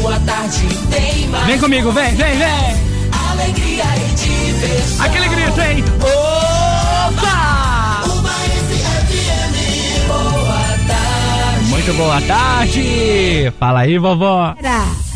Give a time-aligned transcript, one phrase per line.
[0.00, 1.46] sua tarde tem mais.
[1.46, 2.84] Vem comigo, vem, vem, vem.
[3.30, 5.06] Alegria e diversão.
[5.06, 5.84] Aquele grito, hein?
[6.00, 8.02] Opa!
[8.06, 11.64] Uma FM, boa tarde.
[11.70, 13.52] Muito boa tarde.
[13.58, 14.54] Fala aí, vovó.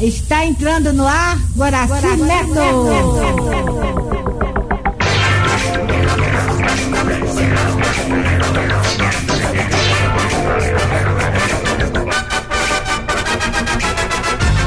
[0.01, 3.98] Está entrando no ar Guaraci Neto.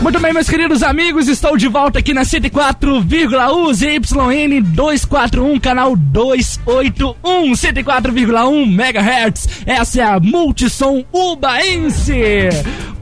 [0.02, 7.52] Muito bem, meus queridos amigos, estou de volta aqui na 104,1 ZYN 241, canal 281,
[7.52, 9.48] 104,1 MHz.
[9.64, 12.50] Essa é a Multissom Ubaense.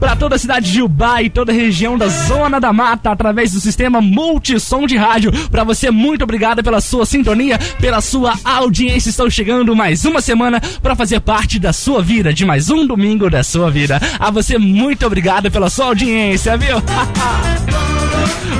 [0.00, 3.52] Para toda a cidade de Uba e toda a região da Zona da Mata, através
[3.52, 5.30] do sistema Multissom de rádio.
[5.50, 9.10] Para você, muito obrigado pela sua sintonia, pela sua audiência.
[9.10, 13.28] Estou chegando mais uma semana para fazer parte da sua vida, de mais um domingo
[13.28, 14.00] da sua vida.
[14.18, 16.76] A você, muito obrigado pela sua audiência, viu?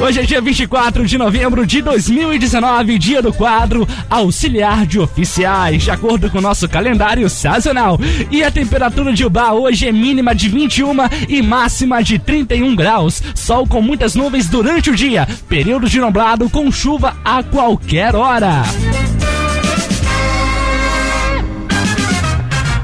[0.00, 5.90] Hoje é dia 24 de novembro de 2019, dia do quadro Auxiliar de Oficiais, de
[5.90, 8.00] acordo com o nosso calendário sazonal.
[8.30, 10.94] E a temperatura de Ubá hoje é mínima de 21
[11.30, 13.22] e máxima de 31 graus.
[13.34, 18.62] Sol com muitas nuvens durante o dia, período de nublado com chuva a qualquer hora.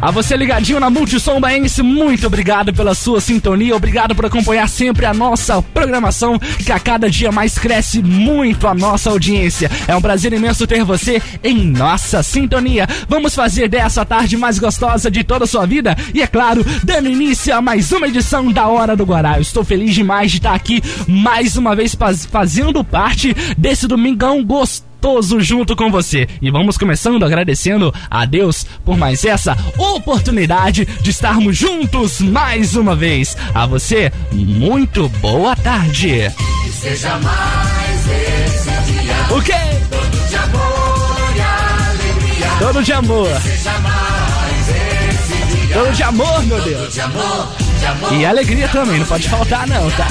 [0.07, 5.05] A você ligadinho na Multissom Baense, muito obrigado pela sua sintonia, obrigado por acompanhar sempre
[5.05, 9.69] a nossa programação, que a cada dia mais cresce muito a nossa audiência.
[9.89, 12.87] É um prazer imenso ter você em nossa sintonia.
[13.09, 17.09] Vamos fazer dessa tarde mais gostosa de toda a sua vida e, é claro, dando
[17.09, 19.39] início a mais uma edição da Hora do Guará.
[19.39, 24.45] Eu estou feliz demais de estar aqui mais uma vez faz, fazendo parte desse domingão
[24.45, 26.27] gostoso gostoso junto com você.
[26.43, 32.97] E vamos começando agradecendo a Deus por mais essa oportunidade de estarmos juntos mais uma
[32.97, 33.37] vez.
[33.55, 36.33] A você, muito boa tarde.
[36.65, 39.37] Que seja mais esse dia.
[39.37, 39.53] O quê?
[39.91, 42.51] Todo de amor e alegria.
[42.59, 43.41] Todo de amor.
[43.43, 45.75] Seja mais esse dia.
[45.77, 46.93] Todo de amor, meu Deus.
[46.93, 47.49] De amor,
[47.79, 48.13] de amor.
[48.13, 50.09] E alegria também, não pode faltar não, tá?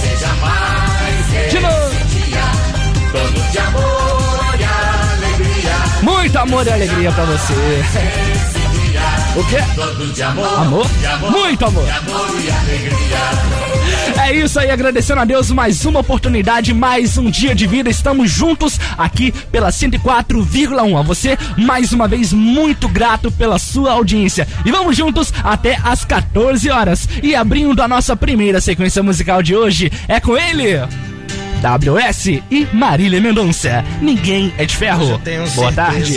[0.00, 2.04] Seja mais esse De novo.
[2.08, 2.42] dia.
[3.12, 3.97] Todo de amor.
[6.28, 7.54] Muito amor e alegria pra você.
[9.34, 9.56] O quê?
[10.22, 10.58] Amor.
[10.58, 10.86] Amor?
[11.14, 11.30] Amor.
[11.30, 11.84] Muito amor.
[14.22, 17.88] É isso aí, agradecendo a Deus mais uma oportunidade, mais um dia de vida.
[17.88, 20.98] Estamos juntos aqui pela 104,1.
[20.98, 24.46] A você, mais uma vez, muito grato pela sua audiência.
[24.66, 27.08] E vamos juntos até às 14 horas.
[27.22, 30.78] E abrindo a nossa primeira sequência musical de hoje, é com ele.
[31.58, 33.84] WS e Marília Mendonça.
[34.00, 35.20] Ninguém é de ferro.
[35.54, 36.14] Boa tarde.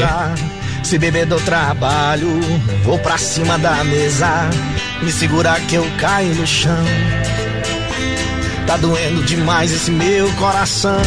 [0.83, 2.27] Se beber do trabalho,
[2.83, 4.49] vou pra cima da mesa.
[5.01, 6.85] Me segurar que eu caio no chão.
[8.67, 11.01] Tá doendo demais esse meu coração.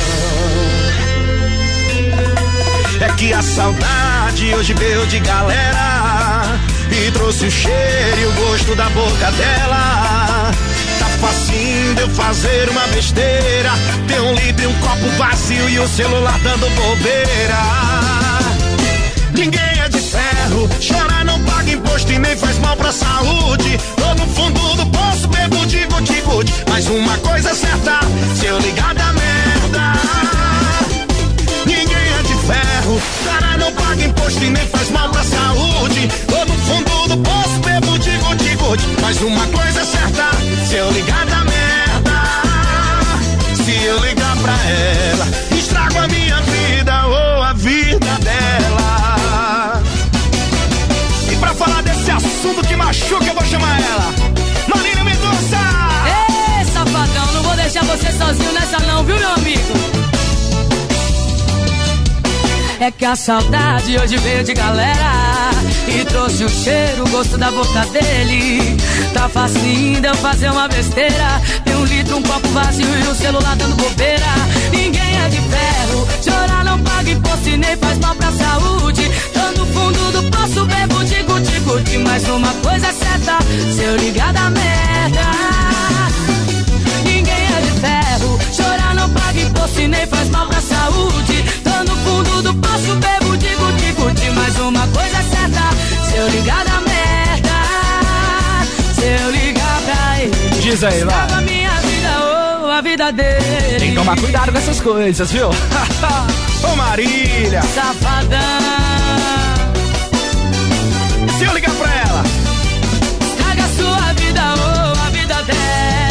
[3.01, 6.59] É que a saudade hoje veio de galera
[6.91, 10.51] e trouxe o cheiro e o gosto da boca dela.
[11.25, 13.71] Facinho de eu fazer uma besteira.
[14.07, 17.63] Ter um litro e um copo vazio e o celular dando bobeira.
[19.33, 23.79] Ninguém é de ferro, chorar não paga imposto e nem faz mal pra saúde.
[23.97, 26.53] Tô no fundo do poço, bebo de guti-guti.
[26.69, 28.01] Mas uma coisa é certa,
[28.39, 29.93] se eu ligar da merda.
[32.47, 36.09] Ferro, cara não paga imposto e nem faz mal pra saúde.
[36.29, 38.85] Tô no fundo do poço, bebo de guti-guti.
[39.01, 40.31] Mas uma coisa é certa,
[40.67, 41.65] se eu ligar da merda.
[43.65, 49.83] Se eu ligar pra ela, estrago a minha vida ou a vida dela.
[51.33, 54.15] E pra falar desse assunto que machuca, eu vou chamar ela.
[54.69, 55.59] Marina Mendonça!
[56.07, 60.14] Ei, safadão, não vou deixar você sozinho nessa não, viu, meu amigo?
[62.85, 65.51] É que a saudade hoje veio de galera
[65.89, 68.77] E trouxe o cheiro, o gosto da boca dele.
[69.15, 73.15] Tá facinho de eu fazer uma besteira Tem um litro, um copo vazio e o
[73.15, 74.27] celular dando bobeira.
[74.71, 79.11] Ninguém é de ferro, chorar não paga imposto e nem faz mal pra saúde.
[79.33, 83.39] Tô no fundo do poço, bebo de guti-guti Mas uma coisa certa,
[83.75, 85.54] se eu ligar da merda
[89.83, 91.45] nem faz mal pra saúde.
[91.63, 94.31] Tô no fundo do poço, bebo de guti-guti.
[94.31, 95.63] Mas uma coisa certa,
[96.09, 97.51] se eu ligar da merda,
[98.95, 101.33] se eu ligar pra ele, Diz aí, vai.
[101.33, 103.79] a minha vida ou a vida dele.
[103.79, 105.49] Tem que tomar cuidado com essas coisas, viu?
[106.73, 107.61] Ô Marília!
[107.75, 108.39] Safadão,
[111.39, 112.23] Se eu ligar pra ela,
[113.29, 116.04] estraga a sua vida ou a vida dela.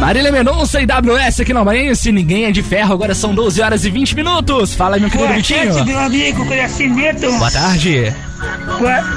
[0.00, 3.84] Marília Mendonça e WS aqui no Maense, ninguém é de ferro, agora são 12 horas
[3.86, 4.74] e 20 minutos.
[4.74, 5.72] Fala aí, meu querido Boa Vitinho.
[5.74, 7.32] tarde, meu amigo Conhecimento.
[7.38, 8.12] Boa tarde.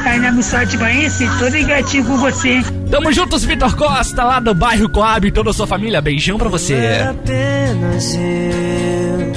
[0.06, 2.62] Aí na missão de Baense, tô ligadinho com você.
[2.90, 6.00] Tamo juntos, Vitor Costa, lá do bairro Coab e toda a sua família.
[6.02, 6.76] Beijão pra você.
[6.76, 9.34] Era apenas eu,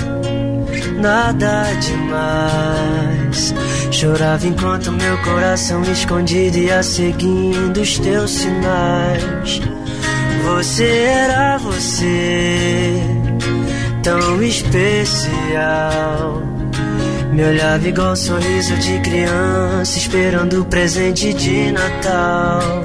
[1.00, 3.52] nada demais.
[3.90, 9.60] Chorava enquanto meu coração escondido ia seguindo os teus sinais.
[10.44, 12.94] Você era você,
[14.02, 16.42] tão especial.
[17.32, 22.84] Me olhava igual um sorriso de criança, esperando o presente de Natal.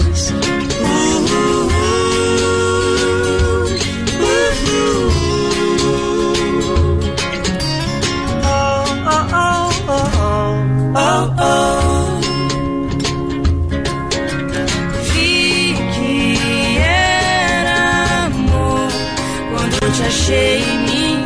[20.11, 21.25] Achei em mim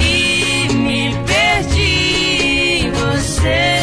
[0.00, 3.74] e me perdi em você.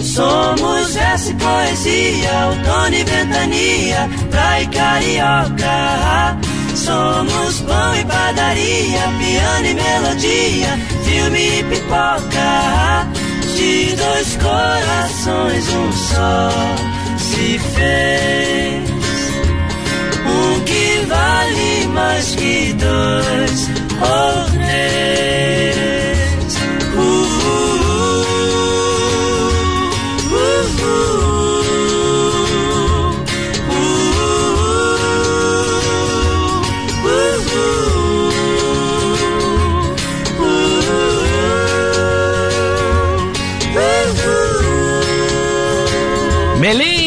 [0.00, 6.38] Somos verso e poesia, outono e ventania, praia e carioca.
[6.74, 12.99] Somos pão e padaria, piano e melodia, filme e pipoca.
[13.60, 16.48] De dois corações, um só
[17.18, 18.90] se fez.
[20.24, 23.68] Um que vale mais que dois
[24.00, 25.59] ou três.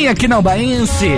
[0.07, 1.09] Aqui no Baense,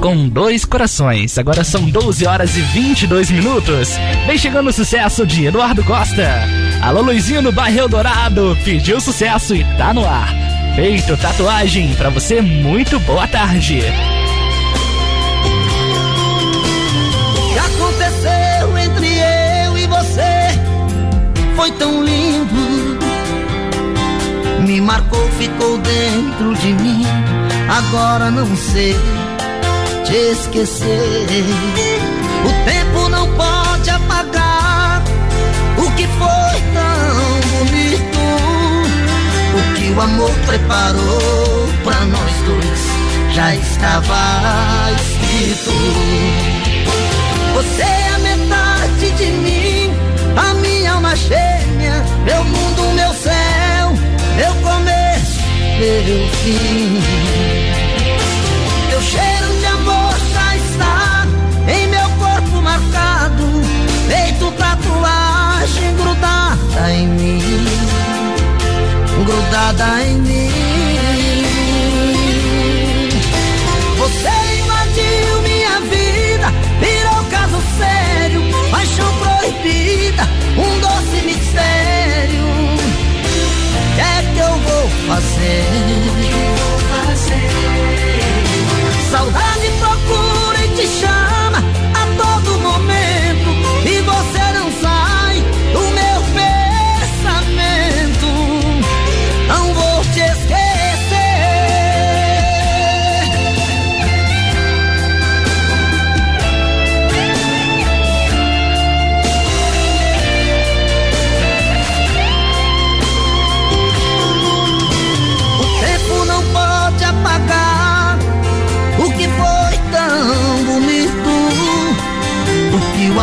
[0.00, 1.36] com dois corações.
[1.38, 3.90] Agora são 12 horas e 22 minutos.
[4.26, 6.40] Vem chegando o sucesso de Eduardo Costa.
[6.80, 8.56] Alô, Luizinho no bairro Eldorado.
[8.64, 10.28] Pediu sucesso e tá no ar.
[10.76, 13.80] Feito tatuagem pra você, muito boa tarde.
[17.36, 20.58] O que aconteceu entre eu e você
[21.56, 22.73] foi tão lindo.
[24.84, 27.06] Marcou, ficou dentro de mim.
[27.68, 28.94] Agora não sei
[30.04, 31.26] te esquecer.
[32.44, 35.02] O tempo não pode apagar
[35.78, 38.18] o que foi tão bonito.
[39.56, 45.70] O que o amor preparou pra nós dois já estava escrito.
[47.54, 49.90] Você é metade de mim,
[50.36, 51.53] a minha alma gêmea,
[55.78, 57.00] meu fim.
[58.90, 61.26] Teu cheiro de amor já está
[61.68, 63.44] em meu corpo marcado,
[64.08, 67.66] feito tatuagem grudada em mim,
[69.24, 70.50] grudada em mim.
[73.98, 80.28] Você invadiu minha vida, virou caso sério, paixão proibida,
[80.58, 80.73] um
[85.14, 87.38] eu vou fazer?
[89.10, 91.43] Saudade procura e te chama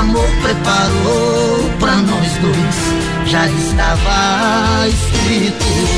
[0.01, 5.90] amor preparou pra nós dois já estava escrito.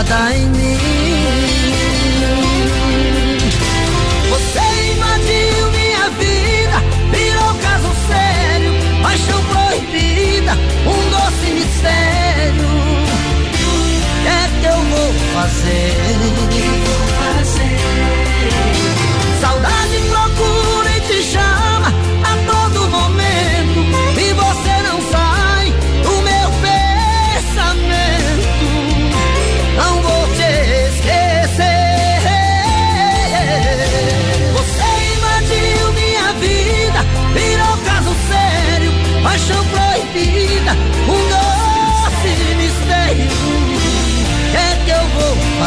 [0.00, 0.78] Em mim.
[4.30, 4.60] Você
[4.92, 6.78] invadiu minha vida,
[7.10, 10.52] virou caso sério, paixão proibida,
[10.86, 12.68] um doce mistério.
[13.48, 17.07] O que é que eu vou fazer?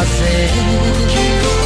[0.04, 1.61] Fazer?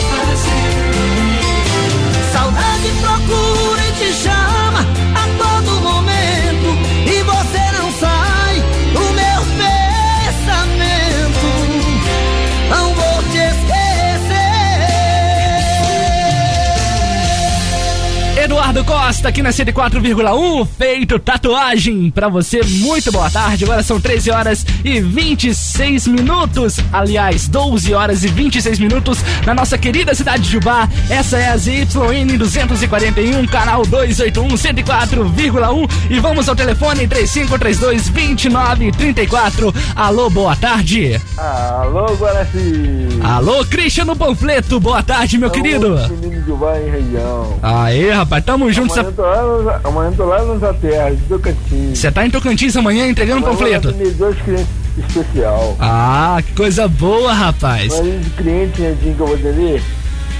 [18.86, 22.60] Costa aqui na 104,1, feito tatuagem pra você.
[22.62, 23.64] Muito boa tarde.
[23.64, 26.78] Agora são 13 horas e 26 minutos.
[26.92, 30.88] Aliás, 12 horas e 26 minutos na nossa querida cidade de Jubá.
[31.10, 39.74] Essa é a ZYN 241, canal 281 104,1 e vamos ao telefone 3532 2934.
[39.96, 41.20] Alô, boa tarde.
[41.36, 43.08] Alô, Guaraci.
[43.20, 44.78] Alô, Cristiano Panfleto.
[44.78, 45.96] Boa tarde, meu querido.
[46.08, 47.58] Menino de Jubá em região.
[47.60, 51.98] Aê, rapaz, tamo Amanhã eu tô lá, amanhã eu tô lá na terra, de Tocantins.
[51.98, 53.88] Você tá em Tocantins amanhã entregando Amanhã panfleto?
[53.90, 54.66] eu vou dois clientes
[55.08, 55.76] especial.
[55.80, 57.88] Ah, que coisa boa, rapaz.
[57.92, 59.82] Mas um cliente que eu vou atender,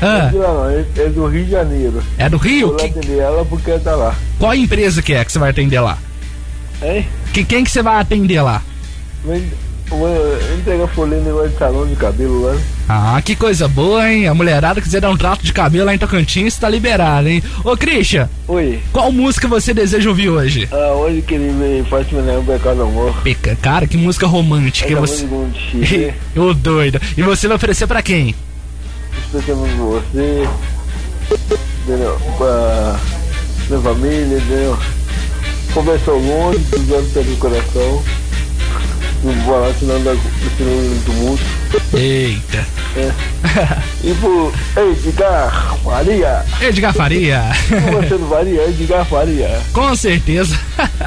[0.00, 2.02] é Ah, de lá não, é, é do Rio de Janeiro.
[2.18, 2.70] é do Vou Rio?
[2.72, 4.14] lá Que- atender ela porque ela tá lá.
[4.38, 5.98] qual empresa que é que você vai atender lá?
[6.82, 7.06] Hein?
[7.32, 8.62] Que, quem que você vai atender lá?
[9.24, 9.34] Vou
[9.88, 10.08] vou
[10.58, 12.56] entregar folha no negócio de salão de cabelo lá.
[12.88, 14.28] Ah, que coisa boa, hein?
[14.28, 17.42] A mulherada quiser dar um trato de cabelo lá em Tocantins, tá liberado, hein?
[17.64, 18.80] Ô, Christian, Oi.
[18.92, 20.68] qual música você deseja ouvir hoje?
[20.70, 23.14] Ah, hoje que ele veio Fátima Neão Pecado Amor.
[23.22, 24.92] Peca, cara, que música romântica.
[24.92, 25.24] Essa você...
[25.24, 27.00] música Chile, Ô, doido.
[27.16, 28.34] E você vai oferecer pra quem?
[29.26, 30.48] especialmente pra você,
[31.84, 32.16] entendeu?
[32.38, 33.00] Pra
[33.68, 34.78] minha família, entendeu?
[35.74, 38.02] Conversou longe, cruzando pelo coração.
[39.23, 40.14] Não senão dá
[40.56, 41.42] senão um tumulto.
[41.94, 42.66] Eita.
[42.96, 43.12] É.
[44.04, 47.42] E pro Edgar Faria, Edgar Faria.
[47.92, 49.61] você não faria, Edgar Faria.
[49.73, 50.58] Com certeza.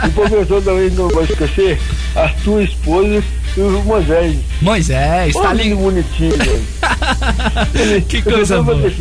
[0.05, 1.79] E professor também não pode esquecer,
[2.15, 3.23] a sua esposa
[3.61, 4.35] o Moisés.
[4.61, 8.01] Moisés, tá Olha que bonitinho, velho.
[8.07, 8.77] Que coisa boa.
[8.81, 8.91] ter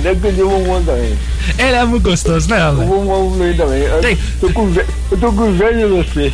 [0.00, 0.14] né?
[0.34, 1.16] Que eu vou mandar também.
[1.58, 2.88] Ele é muito gostoso, né, Eu velho?
[2.88, 3.82] vou mandar ele também.
[3.82, 4.18] Eu Tem.
[4.40, 4.72] tô com
[5.10, 6.32] eu tô com de você.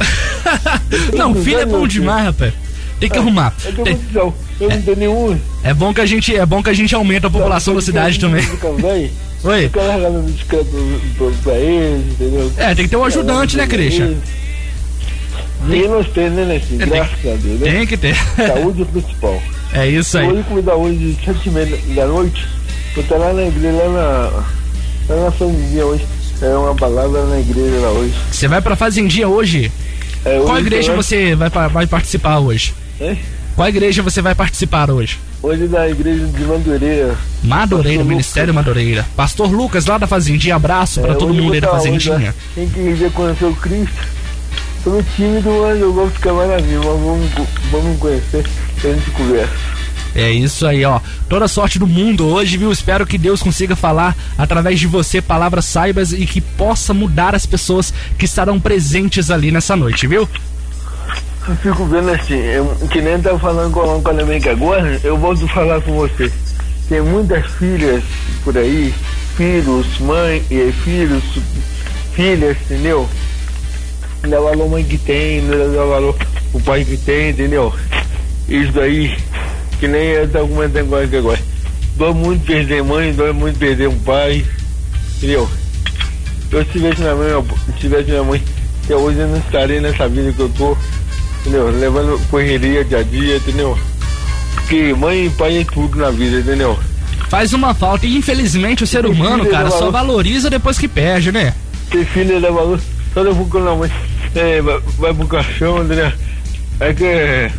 [1.17, 2.53] Não, filho é bom demais, rapaz.
[3.01, 3.55] Tem que arrumar.
[3.65, 3.99] Eu Tem-.
[4.61, 5.41] Eu não tenho nenhum.
[5.63, 8.19] É bom que a gente, é bom que a gente aumenta a população da cidade
[8.19, 8.45] também.
[9.45, 9.69] Oi?
[9.69, 9.83] Pra,
[10.49, 12.59] pra, pra eles?
[12.59, 14.15] É, tem que ter um ajudante, né, Christian?
[15.67, 16.77] E nós temos, né, Nessim?
[16.77, 17.71] É, tem- Graças a Deus, né?
[17.73, 18.15] Tem que ter.
[18.37, 19.43] Saúde é principal.
[19.73, 20.29] É isso aí.
[20.29, 22.47] Hoje, comida hoje, sete e meia da noite,
[22.95, 25.15] vou estar lá na igreja, lá na.
[25.15, 26.07] Lá na família hoje.
[26.41, 28.15] É uma balada na igreja lá hoje.
[28.31, 29.73] Você vai pra Fazendinha hoje?
[30.25, 32.73] É, Qual hoje igreja tá- você vai, vai participar hoje?
[33.01, 33.19] Hein?
[33.57, 35.19] Qual igreja você vai participar hoje?
[35.43, 37.17] Hoje na igreja de Madureira.
[37.43, 39.07] Madureira, Pastor Ministério Madureira.
[39.17, 42.15] Pastor Lucas, lá da Fazendinha, abraço pra É, todo hoje mundo aí da eu Fazendinha.
[42.17, 43.97] onde, Quem quiser conhecer o Cristo,
[44.83, 46.79] tô meio tímido, mas eu vou ficar maravilha.
[46.79, 47.31] Mas vamos,
[47.71, 48.45] vamos conhecer
[48.85, 49.79] a gente conversa.
[50.15, 51.01] É isso aí, ó.
[51.29, 52.73] Toda sorte do mundo hoje, viu?
[52.73, 57.47] Espero que Deus consiga falar através de você palavras saibas e que possa mudar as
[57.47, 60.29] pessoas que estarão presentes ali nessa noite, viu?
[61.47, 65.17] Eu fico vendo assim, eu, que nem tava falando com, com a Alemanha agora, eu
[65.17, 66.31] volto a falar com você.
[66.89, 68.03] Tem muitas filhas
[68.45, 68.95] por aí,
[69.37, 71.23] filhos, mãe e filhos,
[72.13, 73.09] filhas, entendeu?
[74.23, 76.17] Não dá valor a mãe que tem, não dá valor
[76.53, 77.73] o pai que tem, entendeu?
[78.49, 79.17] Isso daí,
[79.79, 81.41] que nem eu tava comentando agora que agora.
[81.97, 84.45] Dói muito perder mãe, dói muito perder um pai,
[85.17, 85.49] entendeu?
[86.51, 88.43] Eu se tivesse minha mãe, se tivesse minha mãe,
[88.85, 90.77] até hoje eu não estaria nessa vida que eu tô,
[91.41, 91.71] entendeu?
[91.71, 93.79] Levando correria dia a dia, entendeu?
[94.55, 96.79] Porque mãe e pai é tudo na vida, entendeu?
[97.29, 99.93] Faz uma falta e infelizmente o ser humano, cara, só valor.
[99.93, 101.53] valoriza depois que perde, né?
[101.91, 102.81] Ter filho dá valor,
[103.19, 103.91] só depois quando a mãe
[104.37, 106.13] é, vai, vai pro caixão, entendeu?
[106.79, 107.51] É que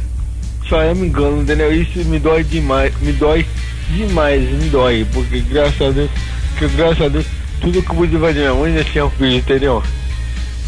[0.69, 1.73] só é me engano, entendeu?
[1.73, 3.45] Isso me dói demais, me dói
[3.89, 6.09] demais, me dói, porque graças a Deus,
[6.57, 7.25] que graças a Deus,
[7.59, 9.83] tudo que eu pude fazer minha mãe já tinha um filho, entendeu?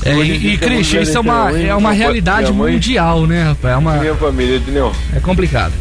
[0.03, 3.73] É, e, e Christian, isso é uma, vendo é uma realidade mãe- mundial, né, rapaz?
[3.75, 4.91] É, uma, Minha família, entendeu?
[5.15, 5.73] é complicado.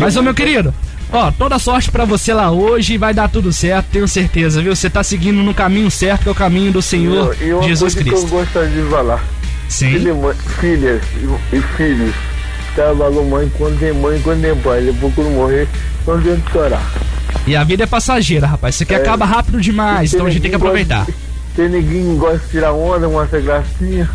[0.00, 0.74] Mas, ô meu querido,
[1.14, 4.74] ó, toda sorte pra você lá hoje, vai dar tudo certo, tenho certeza, viu?
[4.74, 7.94] Você tá seguindo no caminho certo, que é o caminho do Senhor E uma Jesus
[7.94, 8.26] Cristo.
[8.26, 9.24] que eu gostaria de falar.
[9.68, 9.90] Sim.
[9.92, 12.14] Filha, mãe- filhas e, e filhos.
[12.74, 14.80] Trabalham mãe quando tem mãe quando tem pai.
[14.82, 15.68] Depois quando morrer,
[16.06, 16.92] não adianta chorar.
[17.46, 18.74] E a vida é passageira, rapaz.
[18.74, 18.96] Isso aqui É.
[18.98, 21.04] acaba rápido demais, então a gente tem que aproveitar.
[21.04, 21.14] gosta-
[21.56, 24.08] Tem ninguém que gosta de tirar onda, mostrar gracinha.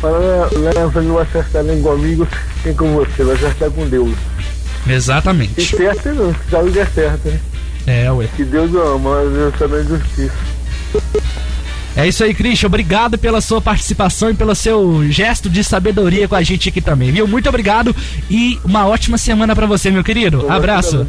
[0.00, 0.48] Fala,
[0.92, 2.26] você não vai acertar nem comigo,
[2.64, 4.12] nem com você, vai acertar com Deus.
[4.86, 5.76] E Exatamente.
[5.76, 7.40] certo não, que sabe que é certo, né?
[7.86, 8.28] É, ué.
[8.36, 10.36] Que Deus ama, mas Deus também justiça.
[11.96, 12.68] É isso aí, Christian.
[12.68, 17.10] Obrigado pela sua participação e pelo seu gesto de sabedoria com a gente aqui também,
[17.10, 17.26] viu?
[17.26, 17.94] Muito obrigado
[18.30, 20.46] e uma ótima semana pra você, meu querido.
[20.48, 21.04] Abraço.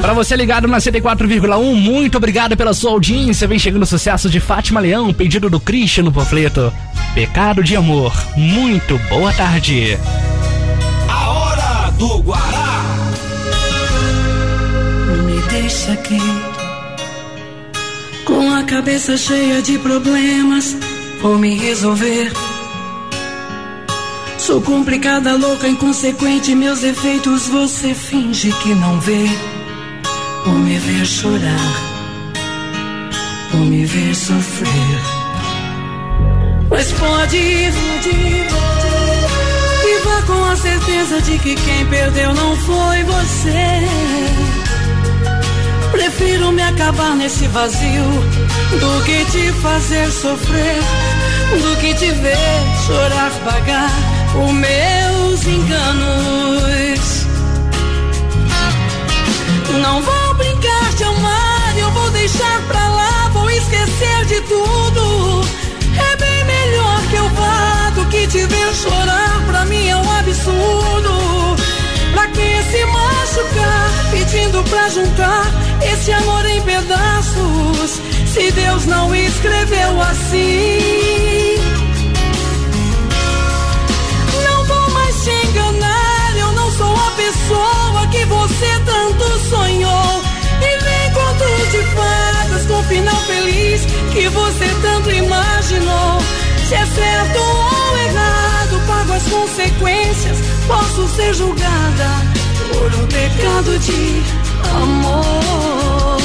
[0.00, 3.46] Pra você ligado na 104,1, muito obrigado pela sua audiência.
[3.46, 6.72] Vem chegando o sucesso de Fátima Leão, pedido do Christian no panfleto.
[7.14, 8.12] Pecado de amor.
[8.36, 9.98] Muito boa tarde.
[11.08, 12.82] A hora do Guará.
[15.26, 16.20] Me deixa aqui
[18.24, 20.76] com a cabeça cheia de problemas.
[21.20, 22.32] Vou me resolver.
[24.38, 26.54] Sou complicada, louca, inconsequente.
[26.54, 29.59] Meus defeitos você finge que não vê.
[30.44, 31.90] Vou me ver chorar.
[33.52, 35.00] Vou me ver sofrer.
[36.70, 37.72] Mas pode ir.
[39.84, 43.80] E vá com a certeza de que quem perdeu não foi você.
[45.92, 48.04] Prefiro me acabar nesse vazio
[48.78, 50.82] do que te fazer sofrer,
[51.50, 52.36] do que te ver
[52.86, 53.90] chorar, pagar
[54.36, 57.26] os meus enganos.
[59.82, 60.29] Não vou
[62.30, 65.44] deixar pra lá, vou esquecer de tudo.
[65.98, 70.10] É bem melhor que eu vá do que te ver chorar, pra mim é um
[70.18, 71.56] absurdo.
[72.12, 75.46] Pra que se machucar, pedindo pra juntar
[75.82, 78.00] esse amor em pedaços,
[78.32, 81.56] se Deus não escreveu assim?
[84.44, 90.19] Não vou mais te enganar, eu não sou a pessoa que você tanto sonhou.
[92.90, 96.18] Final feliz que você tanto imaginou.
[96.68, 100.38] Se é certo ou errado, pago as consequências.
[100.66, 102.10] Posso ser julgada
[102.72, 104.22] por um pecado de
[104.82, 106.19] amor.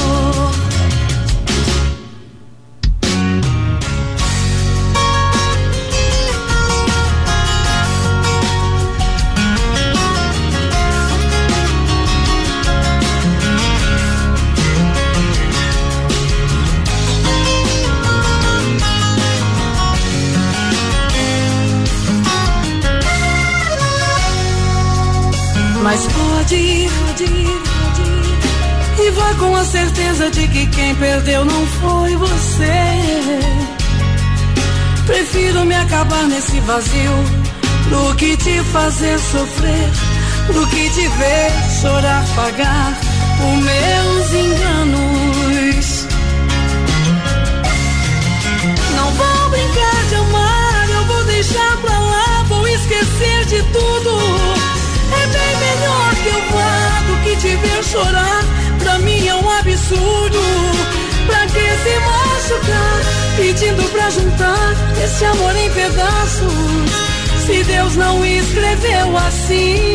[26.48, 26.88] E
[29.10, 32.70] vá com a certeza de que quem perdeu não foi você.
[35.06, 37.12] Prefiro me acabar nesse vazio
[37.90, 39.90] do que te fazer sofrer,
[40.52, 42.96] do que te ver chorar, pagar
[43.40, 46.06] os meus enganos.
[48.94, 54.16] Não vou brincar de amar, eu vou deixar pra lá, vou esquecer de tudo.
[55.12, 58.44] É bem melhor eu vá do que te ver chorar.
[58.78, 60.40] Pra mim é um absurdo.
[61.26, 63.00] Pra que se machucar?
[63.36, 67.06] Pedindo pra juntar esse amor em pedaços.
[67.44, 69.92] Se Deus não escreveu assim.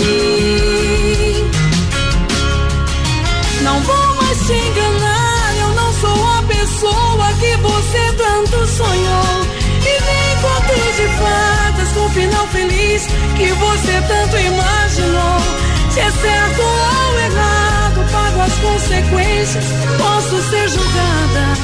[3.63, 5.55] Não vou mais te enganar.
[5.59, 9.45] Eu não sou a pessoa que você tanto sonhou.
[9.81, 15.70] E nem contos de fadas com final feliz que você tanto imaginou.
[15.91, 19.65] Se é certo ou errado, pago as consequências.
[19.97, 21.57] Posso ser julgada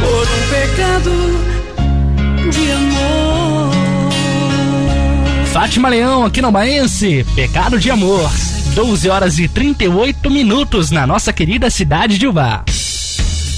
[0.00, 1.10] por um pecado
[2.50, 3.74] de amor.
[5.52, 7.26] Fátima Leão, aqui no Baense.
[7.34, 8.30] Pecado de amor.
[8.74, 12.64] 12 horas e 38 minutos na nossa querida cidade de Uvá.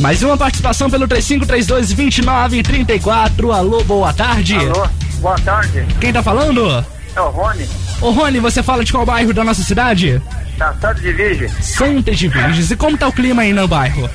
[0.00, 3.54] Mais uma participação pelo 3532-2934.
[3.54, 4.56] Alô, boa tarde.
[4.56, 4.86] Alô,
[5.20, 5.86] boa tarde.
[6.00, 6.84] Quem tá falando?
[7.14, 7.66] É o Rony,
[8.00, 10.20] Ô Rony, você fala de qual bairro da nossa cidade?
[10.58, 11.48] da Santa de Virgem.
[11.60, 12.70] Santa de Virgens.
[12.70, 14.08] E como tá o clima aí no bairro?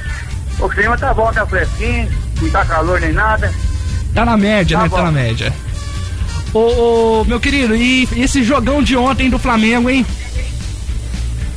[0.60, 2.10] O clima tá bom, tá fresquinho,
[2.42, 3.54] não tá calor nem nada.
[4.14, 4.90] Tá na média, Tá né?
[4.90, 4.96] bom.
[4.96, 5.54] Tá na média.
[6.54, 6.60] Ô,
[7.22, 10.06] ô, meu querido, e esse jogão de ontem do Flamengo, hein?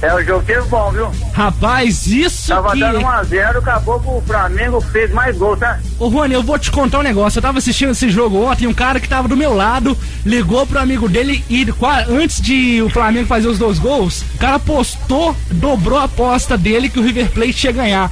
[0.04, 1.10] É, o jogo teve bom, viu?
[1.32, 2.80] Rapaz, isso Tava que...
[2.80, 5.78] dando 1x0, acabou que o Flamengo fez mais gol, tá?
[5.98, 7.38] Ô, Rony, eu vou te contar um negócio.
[7.38, 10.78] Eu tava assistindo esse jogo ontem, um cara que tava do meu lado ligou pro
[10.78, 11.66] amigo dele e
[12.10, 16.90] antes de o Flamengo fazer os dois gols, o cara postou, dobrou a aposta dele
[16.90, 18.10] que o River Plate ia ganhar.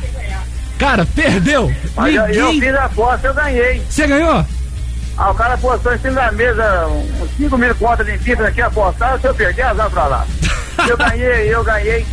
[0.78, 1.70] Cara, perdeu.
[1.94, 2.70] Mas eu, eu Ninguém...
[2.70, 3.82] fiz a aposta, eu ganhei.
[3.86, 4.46] Você ganhou?
[5.18, 8.62] Ah, o cara postou em cima da mesa uns 5 mil contas de fita aqui
[8.62, 10.26] apostar, se eu perder, azar pra lá.
[10.88, 12.04] Eu ganhei, eu ganhei.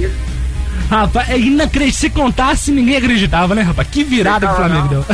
[0.90, 1.94] Rapaz, é inacreditável.
[1.94, 3.88] Se contasse, ninguém acreditava, né, rapaz?
[3.90, 5.06] Que virada que o Flamengo deu.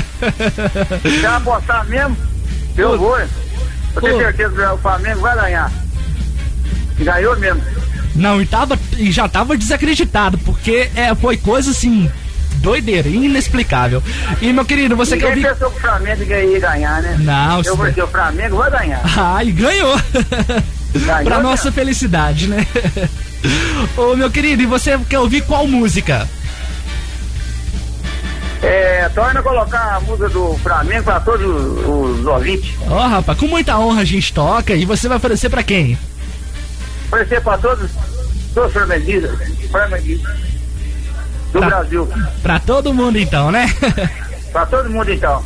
[1.12, 2.16] Se eu apostar mesmo,
[2.78, 3.18] eu vou.
[3.20, 5.72] Eu tenho certeza que o Flamengo vai ganhar.
[7.00, 7.62] Ganhou mesmo.
[8.16, 12.10] Não, e, tava, e já tava desacreditado, porque é, foi coisa assim,
[12.56, 14.02] doideira, inexplicável.
[14.42, 15.60] E, meu querido, você quer Ninguém ouvir.
[15.60, 17.18] pensou que o Flamengo ia ganhar, né?
[17.20, 19.02] Não, Eu vou dizer, o Flamengo vai ganhar.
[19.18, 19.98] Ah, e ganhou!
[20.94, 21.44] Ganhou pra mesmo.
[21.44, 22.66] nossa felicidade, né?
[23.98, 26.28] Ô, meu querido, e você quer ouvir qual música?
[28.62, 32.74] É, torna a colocar a música do Flamengo pra todos os, os ouvintes.
[32.90, 35.98] Ó, rapaz, com muita honra a gente toca e você vai oferecer pra quem?
[37.08, 37.92] Oferecer pra todos,
[38.56, 39.38] todos os flamenguistas,
[41.54, 41.66] do Tá.
[41.68, 42.10] Brasil.
[42.42, 43.72] Pra todo mundo então, né?
[44.52, 45.44] Pra todo mundo então.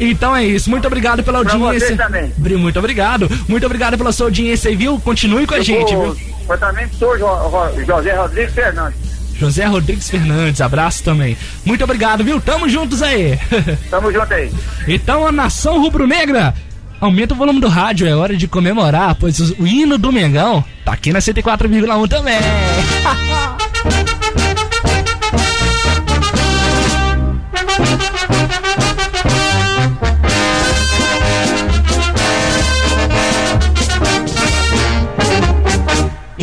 [0.00, 1.88] Então é isso, muito obrigado pela Pra audiência.
[1.88, 2.32] vocês também.
[2.38, 4.98] Bri- Muito obrigado, muito obrigado pela sua audiência aí, viu?
[4.98, 6.35] Continue com a Eu gente, vou- viu?
[6.48, 8.98] Eu também sou Jo- José Rodrigues Fernandes.
[9.38, 11.36] José Rodrigues Fernandes, abraço também.
[11.64, 12.40] Muito obrigado, viu?
[12.40, 13.38] Tamo juntos aí.
[13.90, 14.50] Tamo junto aí.
[14.88, 16.54] então a nação rubro-negra,
[17.00, 20.64] aumenta o volume do rádio, é hora de comemorar, pois o o hino do Mengão
[20.84, 22.38] tá aqui na 104,1 também.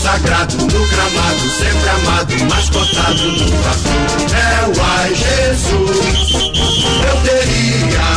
[0.00, 4.72] Consagrado no gramado, sempre amado, mascotado no papel.
[4.82, 6.32] Ai Jesus,
[7.06, 8.08] eu teria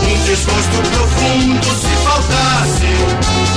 [0.00, 2.88] um desgosto profundo se faltasse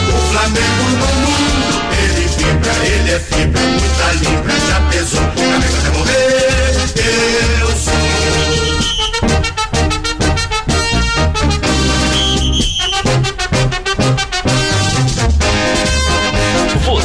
[0.10, 1.80] o Flamengo no mundo.
[2.04, 7.62] Ele vibra, ele é fibra, muita libra, já pesou, Flamengo até morrer.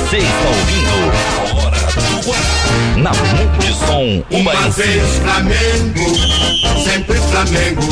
[0.08, 4.82] Você está ouvindo Hora do Guará na Multissom Uma Ubaense.
[4.82, 7.82] vez Flamengo, sempre Flamengo.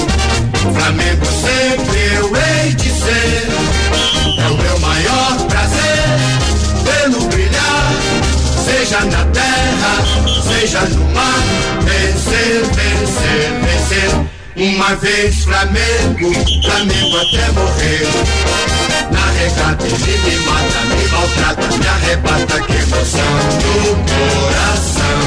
[0.72, 3.48] Flamengo sempre eu hei de ser.
[4.38, 6.06] É o meu maior prazer
[6.84, 7.92] vê-lo brilhar.
[8.64, 10.02] Seja na terra,
[10.48, 11.42] seja no mar.
[11.82, 14.26] Vencer, vencer, vencer.
[14.56, 16.32] Uma vez Flamengo,
[16.64, 18.75] Flamengo até morrer.
[19.38, 23.74] Ele me mata, me maltrata, me arrebata, que emoção no
[24.10, 25.18] coração.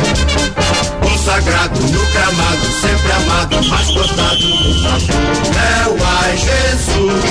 [1.02, 5.98] Consagrado no gramado, sempre amado, mascotado no papel.
[6.22, 7.24] Ai Jesus,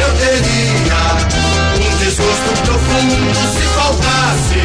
[0.00, 1.02] eu teria
[1.76, 4.62] um desgosto profundo se faltasse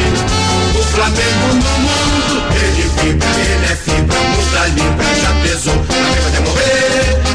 [0.78, 2.34] o Flamengo no mundo.
[2.54, 7.18] Ele vibra, ele é fibra, muda libra, já pesou, Flamengo até morrer.
[7.26, 7.27] Eu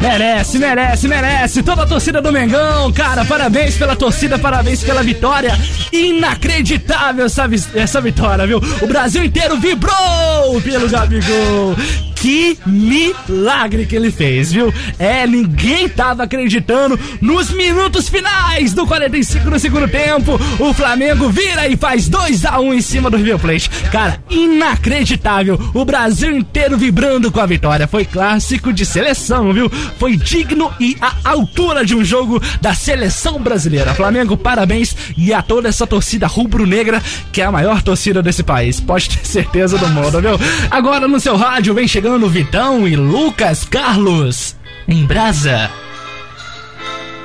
[0.00, 1.62] Merece, merece, merece.
[1.62, 5.56] Toda a torcida do Mengão, cara, parabéns pela torcida, parabéns pela vitória.
[5.92, 8.60] Inacreditável essa, essa vitória, viu?
[8.80, 11.74] O Brasil inteiro vibrou pelo Gabigol.
[12.16, 14.72] Que milagre que ele fez, viu?
[14.98, 16.98] É, ninguém tava acreditando.
[17.20, 22.58] Nos minutos finais do 45 do segundo tempo, o Flamengo vira e faz 2 a
[22.58, 23.70] 1 em cima do River Plate.
[23.92, 25.60] Cara, inacreditável.
[25.74, 27.86] O Brasil inteiro vibrando com a vitória.
[27.86, 29.70] Foi clássico de seleção, viu?
[29.98, 33.94] Foi digno e à altura de um jogo da seleção brasileira.
[33.94, 38.80] Flamengo, parabéns e a toda essa torcida rubro-negra, que é a maior torcida desse país.
[38.80, 40.38] Pode ter certeza do mundo, viu?
[40.70, 44.54] Agora no seu rádio vem chegando Vitão e Lucas Carlos
[44.86, 45.68] em Brasa.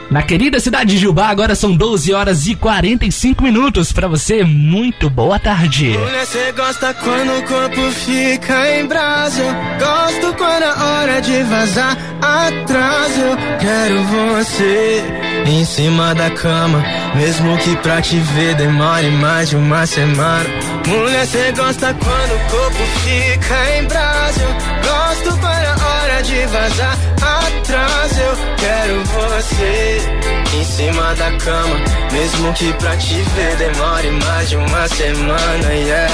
[0.09, 3.91] Na querida cidade de Jubá, agora são 12 horas e 45 minutos.
[3.91, 5.89] Pra você, muito boa tarde.
[5.89, 9.43] Mulher, cê gosta quando o corpo fica em brasa.
[9.79, 13.17] Gosto quando é hora de vazar atrás.
[13.19, 16.83] Eu quero você em cima da cama.
[17.15, 20.49] Mesmo que pra te ver demore mais de uma semana.
[20.87, 24.47] Mulher, cê gosta quando o corpo fica em brasa.
[24.83, 28.17] Gosto quando é hora de vazar atrás.
[28.17, 30.01] Eu quero você
[30.57, 31.75] em cima da cama.
[32.11, 36.11] Mesmo que pra te ver demore mais de uma semana, yeah.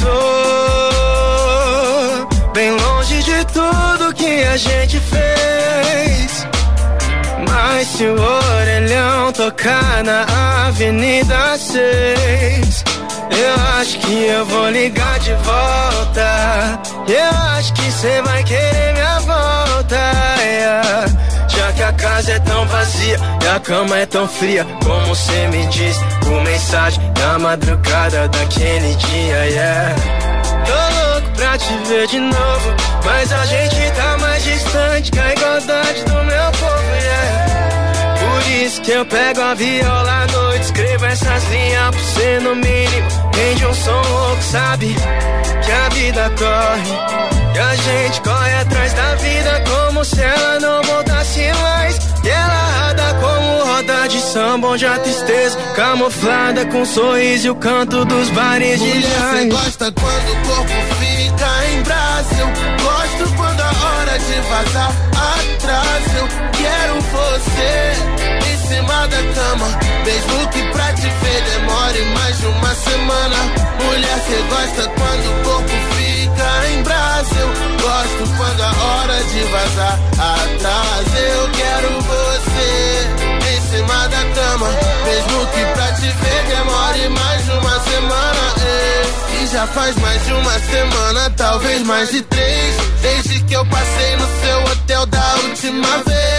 [0.00, 0.36] Tô
[2.52, 6.46] bem longe de tudo que a gente fez.
[7.48, 12.84] Mas se o orelhão tocar na Avenida 6,
[13.30, 16.80] eu acho que eu vou ligar de volta.
[17.08, 19.96] Eu acho que cê vai querer minha volta.
[20.42, 21.06] yeah.
[21.48, 25.48] Já que a casa é tão vazia e a cama é tão fria, como cê
[25.48, 29.94] me diz por mensagem da madrugada daquele dia, yeah.
[30.66, 35.32] Tô louco pra te ver de novo, mas a gente tá mais distante que a
[35.32, 36.55] igualdade do meu.
[38.66, 43.08] Que eu pego a viola à noite, escrevo essas linhas pra você no mínimo.
[43.32, 44.96] Rende um som louco, sabe?
[45.64, 47.54] Que a vida corre.
[47.54, 51.96] E a gente corre atrás da vida como se ela não voltasse mais.
[52.24, 57.54] E ela rada como roda de samba, onde a tristeza camuflada com sorriso e o
[57.54, 59.48] canto dos bares de Mulher, cê jazz.
[59.48, 62.34] gosta quando o corpo fica em brasa.
[62.40, 62.48] Eu
[62.82, 66.14] gosto quando a hora de vazar atrás.
[66.18, 68.25] Eu quero você
[68.68, 69.68] cima da cama.
[70.04, 73.36] Mesmo que pra te ver demore mais de uma semana.
[73.82, 77.34] Mulher, cê gosta quando o corpo fica em brasa.
[77.38, 77.48] Eu
[77.80, 81.06] gosto quando a hora de vazar atrás.
[81.16, 83.08] Eu quero você
[83.52, 84.68] em cima da cama.
[85.04, 88.54] Mesmo que pra te ver demore mais de uma semana.
[88.60, 89.42] ei.
[89.42, 92.76] E já faz mais de uma semana, talvez mais de três.
[93.02, 96.35] Desde que eu passei no seu hotel da última vez.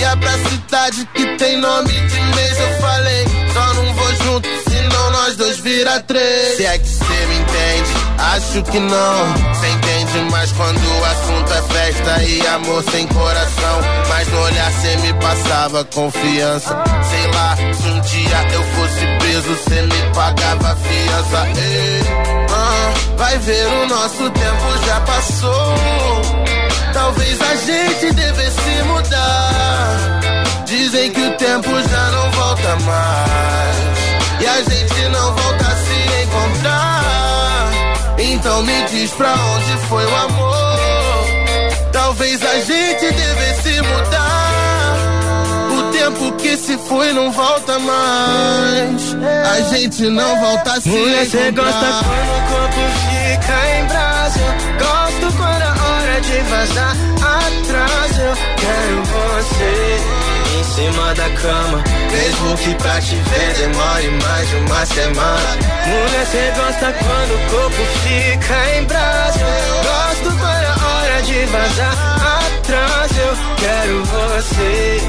[0.00, 2.58] Ia pra cidade que tem nome de mês.
[2.58, 6.56] Eu falei, só não vou junto, senão nós dois vira três.
[6.56, 9.32] Se é que você me entende, acho que não.
[9.54, 13.80] Você entende mais quando o assunto é festa e amor sem coração.
[14.08, 16.82] Mas no olhar cê me passava confiança.
[17.10, 21.48] Sei lá, se um dia eu fosse preso, cê me pagava fiança.
[21.60, 22.02] Ei,
[22.52, 26.59] ah, vai ver, o nosso tempo já passou.
[26.92, 30.20] Talvez a gente devesse mudar.
[30.66, 34.40] Dizem que o tempo já não volta mais.
[34.40, 37.70] E a gente não volta a se encontrar.
[38.18, 40.78] Então me diz pra onde foi o amor.
[41.92, 44.96] Talvez a gente devesse mudar.
[45.78, 49.16] O tempo que se foi não volta mais.
[49.50, 51.52] A gente não volta a se Mulher, encontrar.
[51.52, 55.09] gosta quando o corpo fica em brasa.
[56.20, 58.18] De vazar atrás.
[58.18, 60.20] Eu quero você
[60.58, 61.82] em cima da cama.
[62.10, 65.58] Mesmo que pra te ver demore mais de uma semana.
[65.86, 69.46] Mulher, cê gosta quando o corpo fica em brasa.
[69.82, 71.94] Gosto quando a hora de vazar
[72.38, 73.10] atrás.
[73.18, 75.00] Eu quero você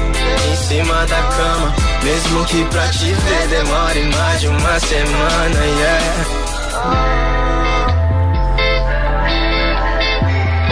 [0.50, 1.74] em cima da cama.
[2.02, 7.41] Mesmo que pra te ver demore mais de uma semana, yeah.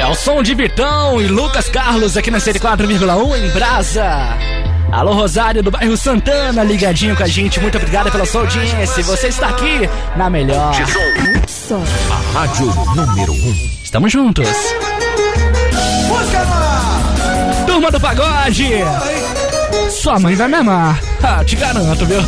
[0.01, 4.09] É o som de Vitão e Lucas Carlos aqui na 104,1 em Brasa.
[4.91, 7.61] Alô, Rosário do bairro Santana, ligadinho com a gente.
[7.61, 9.03] Muito obrigado pela sua audiência.
[9.05, 9.87] Você está aqui
[10.17, 10.73] na melhor.
[12.11, 12.65] A rádio
[12.97, 13.37] número 1.
[13.37, 13.71] Um.
[13.85, 14.49] Estamos juntos.
[17.67, 18.71] Turma do Pagode.
[19.91, 20.99] Sua mãe vai me amar.
[21.23, 22.23] Ah, te garanto, viu?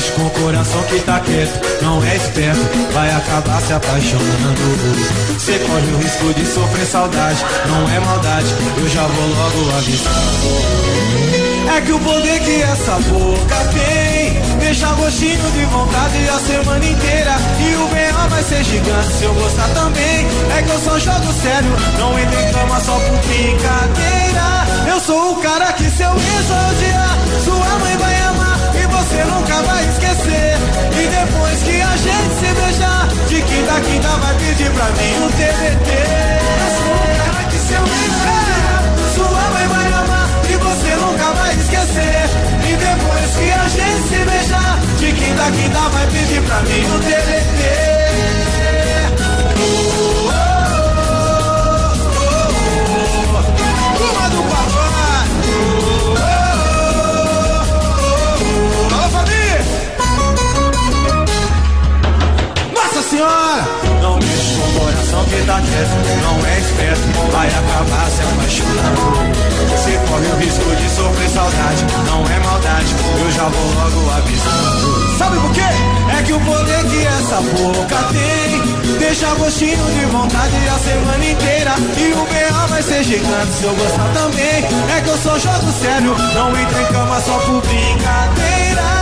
[0.00, 2.60] Mexe com o coração que tá quieto, não é esperto,
[2.92, 5.34] vai acabar se apaixonando.
[5.38, 11.00] Você corre o risco de sofrer saudade, não é maldade, eu já vou logo avisando.
[11.76, 17.36] É que o poder que essa boca tem Deixa gostinho de vontade a semana inteira
[17.60, 18.28] E o B.O.
[18.28, 22.40] vai ser gigante se eu gostar também É que eu só jogo sério, não entro
[22.40, 27.78] em cama só por brincadeira Eu sou o cara que seu ex vai odiar Sua
[27.78, 27.96] mãe
[29.10, 30.56] você nunca vai esquecer
[30.92, 35.24] E depois que a gente se beijar De quinta a quinta vai pedir pra mim
[35.24, 36.20] um TBT
[39.14, 42.24] Sua mãe vai amar e você nunca vai esquecer.
[42.68, 46.84] E depois que a gente se beijar, de quinta a quinta vai pedir pra mim
[46.86, 48.49] um TBT.
[65.30, 69.40] Fica quieto, não é esperto, vai acabar se apaixonando.
[69.70, 75.18] Você corre o risco de sofrer saudade, não é maldade, eu já vou logo avisando.
[75.18, 75.60] Sabe por quê?
[76.18, 81.74] É que o poder que essa boca tem Deixa gostinho de vontade a semana inteira
[81.96, 82.66] E o B.A.
[82.66, 84.64] vai ser gigante se eu gostar também
[84.96, 88.99] É que eu sou jogo sério, não entro em cama só por brincadeira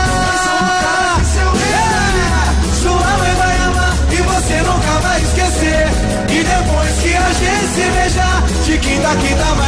[7.39, 9.68] gente se beijar De quinta a quinta vai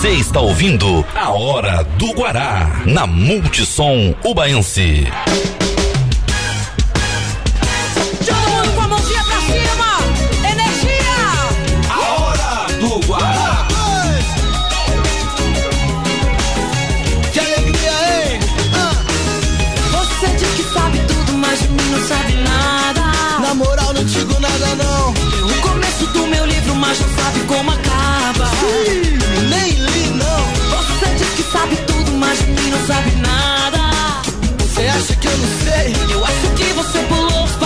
[0.00, 5.06] Você está ouvindo a Hora do Guará na Multissom Ubaense.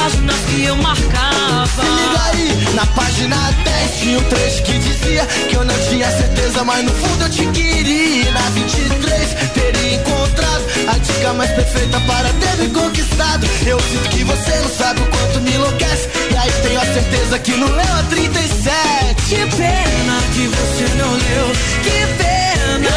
[0.04, 1.66] Páginas que eu marcava.
[1.66, 6.10] Se liga aí, na página 10 tinha um trecho que dizia que eu não tinha
[6.10, 8.30] certeza, mas no fundo eu te queria.
[8.32, 13.46] Na 23 teria encontrado a dica mais perfeita para ter me conquistado.
[13.66, 16.08] Eu sinto que você não sabe o quanto me enlouquece.
[16.30, 19.22] E aí tenho a certeza que não leu a 37.
[19.28, 21.52] Que pena que você não leu.
[21.82, 22.90] Que pena.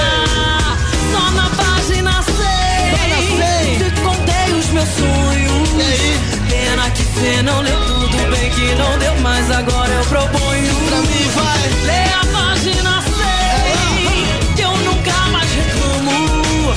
[1.13, 3.77] Só na página 6.
[3.77, 5.46] Te contei os meus sonhos.
[5.77, 10.75] Pena que você não leu tudo bem que não deu, mas agora eu proponho.
[10.87, 11.69] Pra mim vai.
[11.85, 14.55] Lê a página 6.
[14.55, 16.73] Que eu nunca mais reclamo.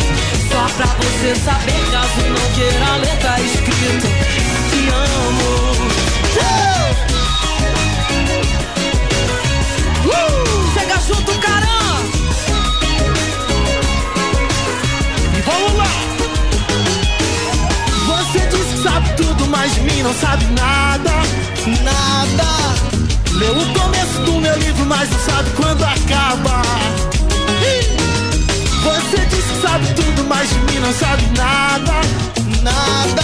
[0.51, 4.07] Só pra você saber, caso não queira ler, tá escrito.
[4.71, 5.51] Te amo.
[10.07, 10.73] Uh!
[10.75, 11.90] Chega junto, caramba!
[19.41, 21.11] Tudo, mas de mim não sabe nada.
[21.83, 22.49] Nada.
[23.33, 26.63] Leu o começo do meu livro, mas não sabe quando acaba.
[28.83, 31.93] Você diz que sabe tudo, mas de mim não sabe nada.
[32.63, 33.23] Nada.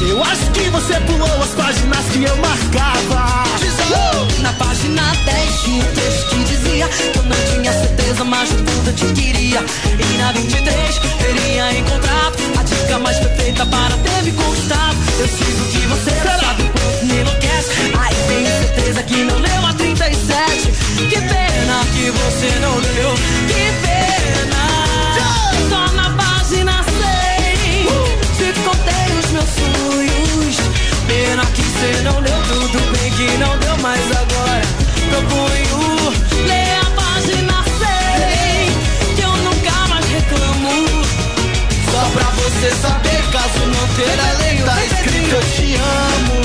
[0.00, 3.44] Eu acho que você pulou as páginas que eu marcava.
[3.90, 4.42] Uh!
[4.42, 6.45] Na página 10 tinha um texto que
[6.76, 9.64] dizia que eu não tinha certeza, mas no fundo eu te queria.
[9.98, 14.96] E na 23 teria encontrado a dica mais perfeita para ter me conquistado.
[15.18, 17.70] Eu sinto que você não sabe o quanto me enlouquece.
[17.98, 20.72] Aí tenho certeza que não leu a 37.
[21.08, 23.14] Que pena que você não leu.
[23.48, 24.66] Que pena.
[25.70, 30.56] Só na página 6 te contei os meus sonhos.
[31.06, 34.62] Pena que você não leu tudo bem que não deu, mas agora
[35.10, 35.45] proponho
[42.66, 46.42] você saber, caso não queira ler, tá escrito eu te amo.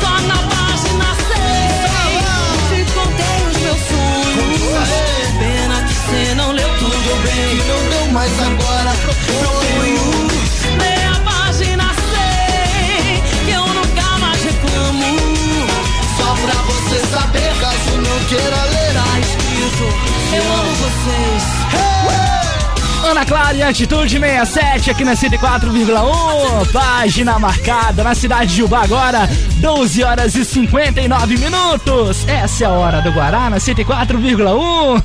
[0.00, 4.88] Só na página 6 te contei os meus sonhos.
[5.38, 8.92] Pena que você não leu tudo bem Que não deu mais agora.
[9.02, 10.28] proponho
[10.78, 15.16] ler a página 6 que eu nunca mais reclamo.
[16.18, 19.84] Só pra você saber, caso não queira ler, Tá escrito,
[20.34, 21.89] eu amo vocês.
[23.02, 26.70] Ana Clara e Atitude 67 aqui na 104,1.
[26.70, 32.28] Página marcada na cidade de Ubá agora, 12 horas e 59 minutos.
[32.28, 35.02] Essa é a hora do Guará na 104,1.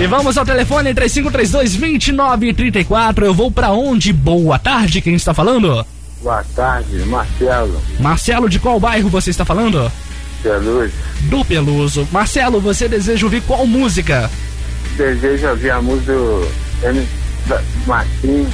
[0.00, 3.24] E vamos ao telefone 3532-2934.
[3.24, 4.12] Eu vou pra onde?
[4.12, 5.84] Boa tarde, quem está falando?
[6.22, 7.80] Boa tarde, Marcelo.
[8.00, 9.90] Marcelo, de qual bairro você está falando?
[10.42, 10.92] Peluso.
[11.22, 12.08] Do Peluso.
[12.10, 14.28] Marcelo, você deseja ouvir qual música?
[14.96, 16.48] Desejo ouvir a música do
[16.82, 17.06] M.
[17.86, 18.48] Martins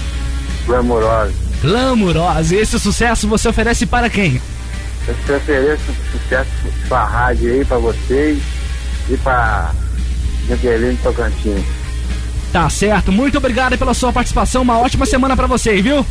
[0.67, 1.33] Glamourosa.
[1.63, 2.55] Glamurosa.
[2.55, 4.41] E esse sucesso você oferece para quem?
[5.07, 5.83] Eu te ofereço
[6.13, 6.51] sucesso
[6.89, 8.39] pra rádio aí, pra vocês
[9.09, 9.73] e pra
[10.49, 11.65] Jaqueline Tocantins.
[12.53, 13.13] Tá certo.
[13.13, 14.63] Muito obrigado pela sua participação.
[14.63, 16.05] Uma ótima semana para você, viu?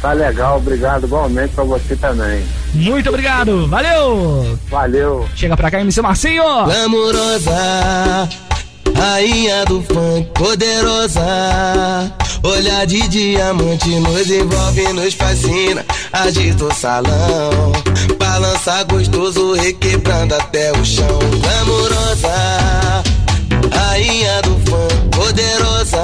[0.00, 2.44] Tá legal, obrigado igualmente pra você também.
[2.74, 3.66] Muito obrigado.
[3.68, 4.58] Valeu.
[4.68, 5.26] Valeu.
[5.34, 6.42] Chega pra cá, MC Marcinho.
[6.42, 8.28] Glamourosa,
[8.96, 11.22] rainha do funk, poderosa.
[12.42, 15.82] Olhar de diamante nos envolve, nos fascina.
[16.12, 17.72] Agita o salão,
[18.18, 21.18] balança gostoso, requebrando até o chão.
[21.40, 22.93] Glamourosa,
[23.72, 26.02] rainha do funk, poderosa.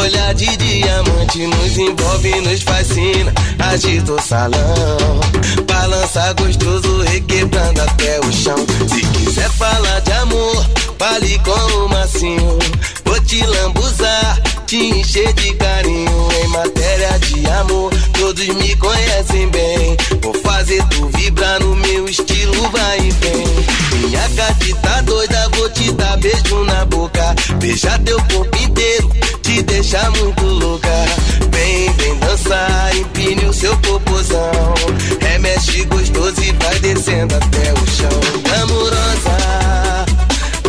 [0.00, 3.32] Olhar de diamante nos envolve, nos fascina.
[3.58, 5.20] Agita o salão,
[5.66, 8.56] balança gostoso, requebrando até o chão.
[8.88, 10.66] Se quiser falar de amor,
[10.98, 12.58] fale com o macinho.
[13.04, 16.28] Vou te lambuzar, te encher de carinho.
[16.42, 19.96] Em matéria de amor, todos me conhecem bem.
[20.22, 24.00] Vou fazer tu vibrar no meu estilo, vai e vem.
[24.00, 27.34] Minha gatita doida, vou te dar beijo na boca.
[27.58, 29.10] Beijar teu corpo inteiro,
[29.42, 31.04] te deixar muito louca.
[31.50, 34.74] Vem, vem dançar, empine o seu popozão.
[35.20, 38.62] Remexe gostoso e vai descendo até o chão.
[38.62, 40.06] Amorosa,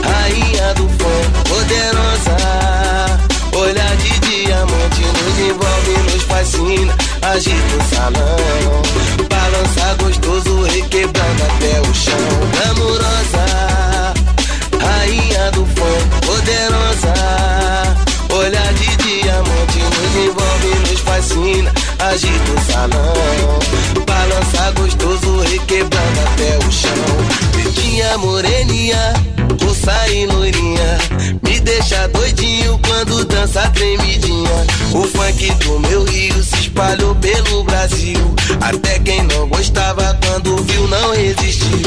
[0.03, 2.04] rainha do funk, poderosa.
[6.45, 6.95] Fascina.
[7.21, 8.81] Agita o salão,
[9.29, 12.15] balança gostoso, requebrando até o chão.
[12.69, 14.13] Amorosa,
[14.79, 17.13] rainha do funk, poderosa.
[18.29, 21.73] Olhar de diamante nos envolve, nos fascina.
[21.99, 23.59] Agita o salão,
[24.05, 26.91] balança gostoso, requebrando até o chão.
[27.53, 29.13] Pretinha moreninha,
[30.11, 30.97] e loirinha.
[31.43, 34.65] Me deixa doidinho quando dança tremidinha.
[34.93, 38.35] O funk do meu rio se espalhou pelo Brasil.
[38.61, 41.79] Até quem não gostava quando viu não resistiu.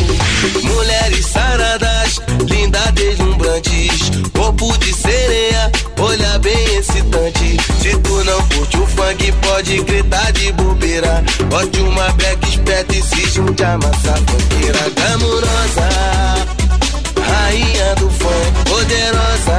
[0.63, 4.11] Mulheres saradas, lindas deslumbrantes.
[4.33, 7.57] Corpo de sereia, olha bem excitante.
[7.83, 11.25] Se tu não curte o funk, pode gritar de bobeira.
[11.51, 14.91] Bote uma black esperta e se junte a massa funkeira.
[14.95, 16.38] Glamurosa,
[18.89, 19.59] poderosa.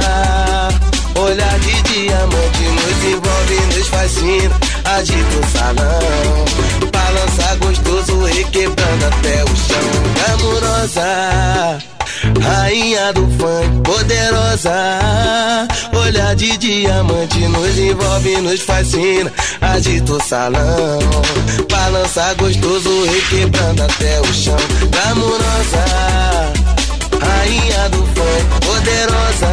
[1.14, 4.56] Olhar de diamante nos envolve, nos fascina.
[4.84, 6.44] Agita o salão,
[6.92, 9.86] balança gostoso, requebrando até o chão.
[10.14, 11.78] Glamurosa.
[12.42, 14.72] Rainha do funk, poderosa.
[15.92, 19.32] Olhar de diamante nos envolve, nos fascina.
[19.60, 20.98] Agita o salão,
[21.70, 24.56] balança gostoso, requebrando até o chão.
[24.90, 25.84] Glamurosa,
[27.40, 29.52] rainha do funk, poderosa.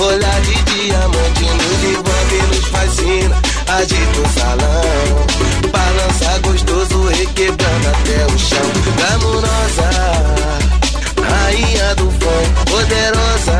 [0.00, 3.36] Olhar de diamante nos envolve e nos fascina.
[3.68, 8.68] Agita o salão, balança gostoso, requebrando até o chão.
[8.96, 9.88] Glamurosa,
[11.30, 13.58] rainha do funk, poderosa.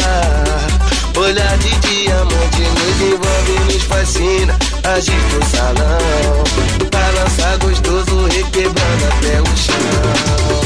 [1.16, 4.56] Olhar de diamante nos envolve e nos fascina.
[4.84, 6.44] Agita o salão,
[6.92, 10.57] balança gostoso, requebrando até o chão.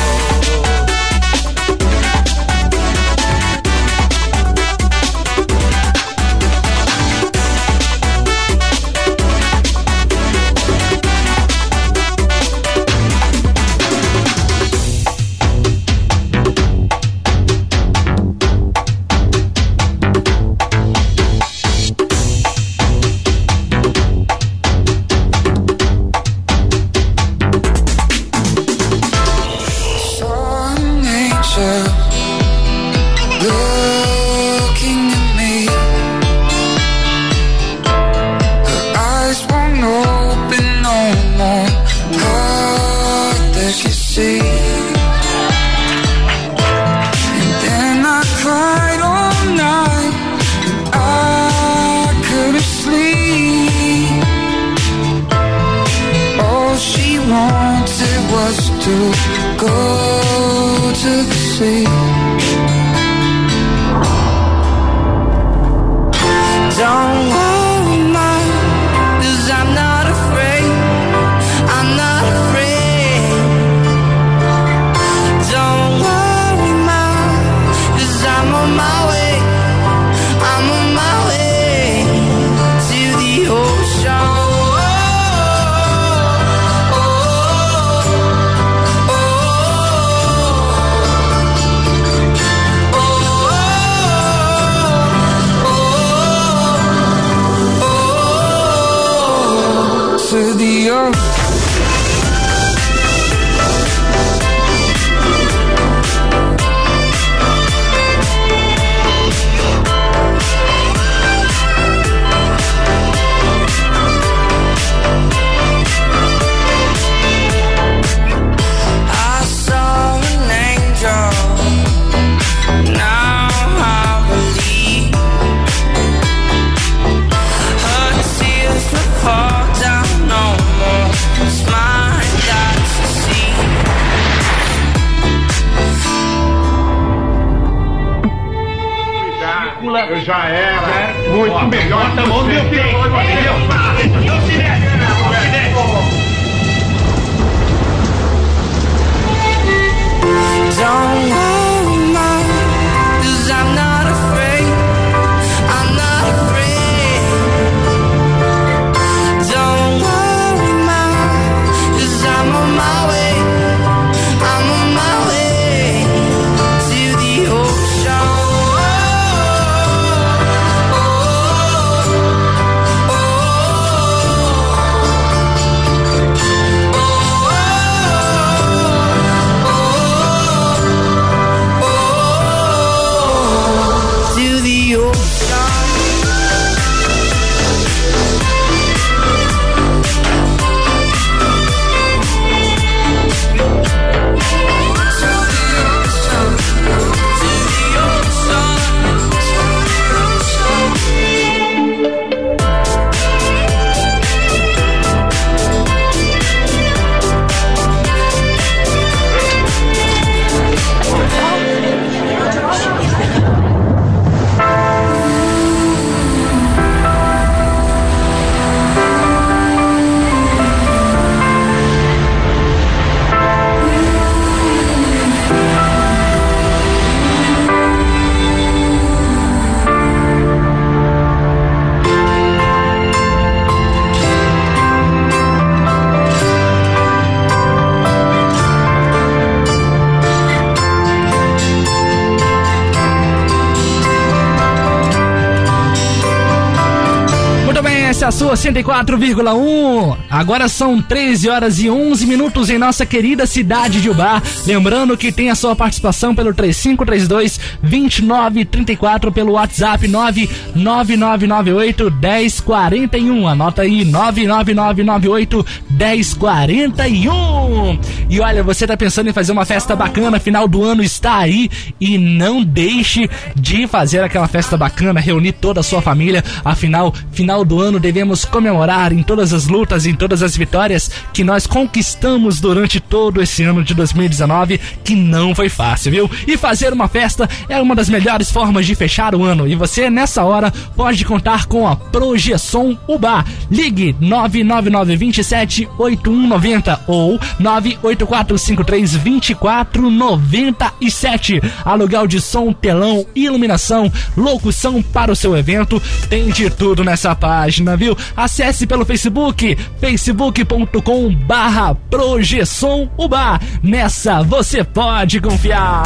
[248.82, 250.16] 94,1.
[250.30, 254.42] Agora são 13 horas e 11 minutos em nossa querida cidade de Ubar.
[254.66, 263.48] Lembrando que tem a sua participação pelo 3532 2934 pelo WhatsApp 99998 1041.
[263.48, 267.98] Anota aí 99998 1041.
[268.28, 271.70] E olha, você tá pensando em fazer uma festa bacana, final do ano está aí
[272.02, 276.42] e não deixe de fazer aquela festa bacana, reunir toda a sua família.
[276.64, 281.44] Afinal, final do ano devemos comemorar em todas as lutas, em todas as vitórias que
[281.44, 286.28] nós conquistamos durante todo esse ano de 2019, que não foi fácil, viu?
[286.44, 289.68] E fazer uma festa é uma das melhores formas de fechar o ano.
[289.68, 293.44] E você, nessa hora, pode contar com a Projeção Uba.
[293.70, 301.60] Ligue 99927 8190 ou 98453 2497.
[301.92, 306.02] Aluguel de som, telão, iluminação, locução para o seu evento.
[306.28, 308.16] Tem de tudo nessa página, viu?
[308.36, 313.60] Acesse pelo Facebook, facebook.com barra Projeção Uba.
[313.82, 316.04] Nessa você pode confiar.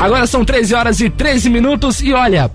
[0.00, 2.50] Agora são 13 horas e 13 minutos e olha,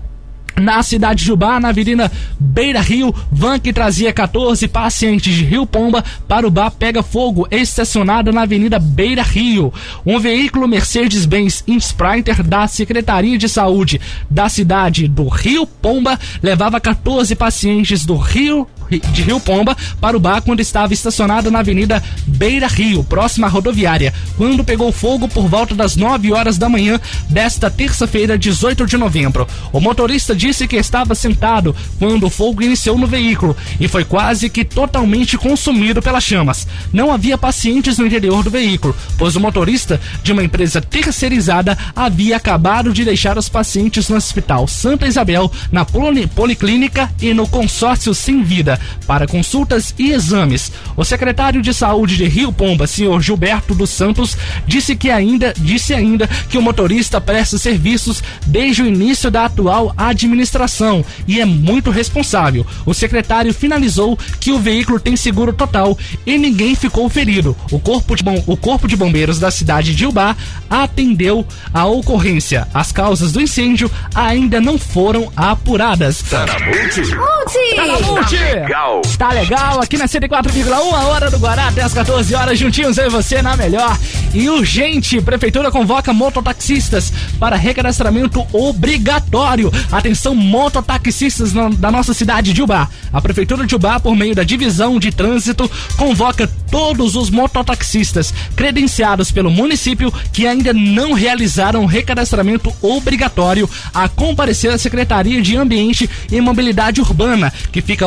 [0.60, 5.66] na cidade de Ubá, na Avenida Beira Rio, van que trazia 14 pacientes de Rio
[5.66, 9.72] Pomba para Ubá pega fogo, estacionada na Avenida Beira Rio.
[10.04, 14.00] Um veículo Mercedes-Benz Insprinter da Secretaria de Saúde
[14.30, 20.20] da cidade do Rio Pomba levava 14 pacientes do Rio de Rio Pomba para o
[20.20, 25.48] bar quando estava estacionado na Avenida Beira Rio, próxima à rodoviária, quando pegou fogo por
[25.48, 29.46] volta das 9 horas da manhã desta terça-feira, 18 de novembro.
[29.72, 34.48] O motorista disse que estava sentado quando o fogo iniciou no veículo e foi quase
[34.48, 36.66] que totalmente consumido pelas chamas.
[36.92, 42.36] Não havia pacientes no interior do veículo, pois o motorista de uma empresa terceirizada havia
[42.36, 48.14] acabado de deixar os pacientes no Hospital Santa Isabel, na Poli- Policlínica e no consórcio
[48.14, 48.75] Sem Vida
[49.06, 50.72] para consultas e exames.
[50.96, 55.94] O secretário de Saúde de Rio Pomba, senhor Gilberto dos Santos, disse que ainda disse
[55.94, 61.90] ainda que o motorista presta serviços desde o início da atual administração e é muito
[61.90, 62.66] responsável.
[62.84, 67.56] O secretário finalizou que o veículo tem seguro total e ninguém ficou ferido.
[67.70, 70.36] O corpo de, bom, o corpo de bombeiros da cidade de Ubá
[70.68, 72.66] atendeu a ocorrência.
[72.72, 76.22] As causas do incêndio ainda não foram apuradas.
[76.22, 77.76] Tá na Multi?
[77.76, 78.36] Tá na Multi!
[78.66, 79.00] Legal.
[79.16, 83.06] Tá legal, aqui na 104,1, a hora do Guará, até as 14 horas, juntinhos eu
[83.06, 83.96] e você na melhor.
[84.34, 89.72] E urgente, Prefeitura convoca mototaxistas para recadastramento obrigatório.
[89.90, 92.88] Atenção, mototaxistas na- da nossa cidade de Ubá.
[93.12, 99.30] A Prefeitura de Ubá, por meio da Divisão de Trânsito, convoca todos os mototaxistas credenciados
[99.30, 106.40] pelo município que ainda não realizaram recadastramento obrigatório a comparecer à Secretaria de Ambiente e
[106.40, 108.06] Mobilidade Urbana, que fica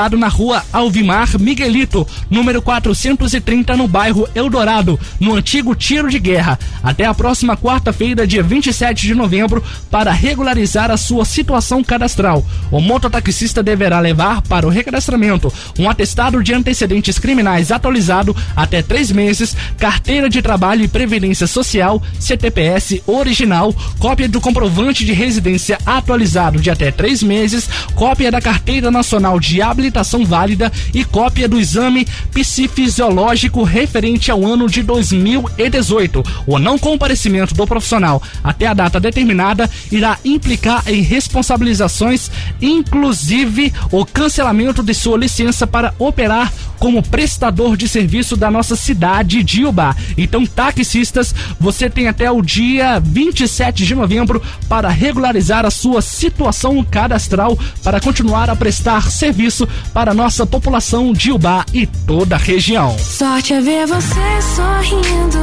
[0.00, 6.58] localizado na rua Alvimar Miguelito, número 430, no bairro Eldorado, no antigo Tiro de Guerra,
[6.82, 12.44] até a próxima quarta-feira, dia 27 de novembro, para regularizar a sua situação cadastral.
[12.70, 19.12] O mototaxista deverá levar para o recadastramento um atestado de antecedentes criminais atualizado até três
[19.12, 26.58] meses, carteira de trabalho e previdência social, CTPS original, cópia do comprovante de residência atualizado
[26.60, 29.89] de até três meses, cópia da carteira nacional de habilitação
[30.24, 36.22] válida e cópia do exame psifisiológico referente ao ano de 2018.
[36.46, 42.30] O não comparecimento do profissional até a data determinada irá implicar em responsabilizações,
[42.60, 49.42] inclusive o cancelamento de sua licença para operar como prestador de serviço da nossa cidade
[49.42, 49.94] de Ubá.
[50.16, 56.82] Então, taxistas, você tem até o dia 27 de novembro para regularizar a sua situação
[56.82, 62.96] cadastral para continuar a prestar serviço para nossa população de Ubá e toda a região.
[62.98, 65.40] Sorte é ver você sorrindo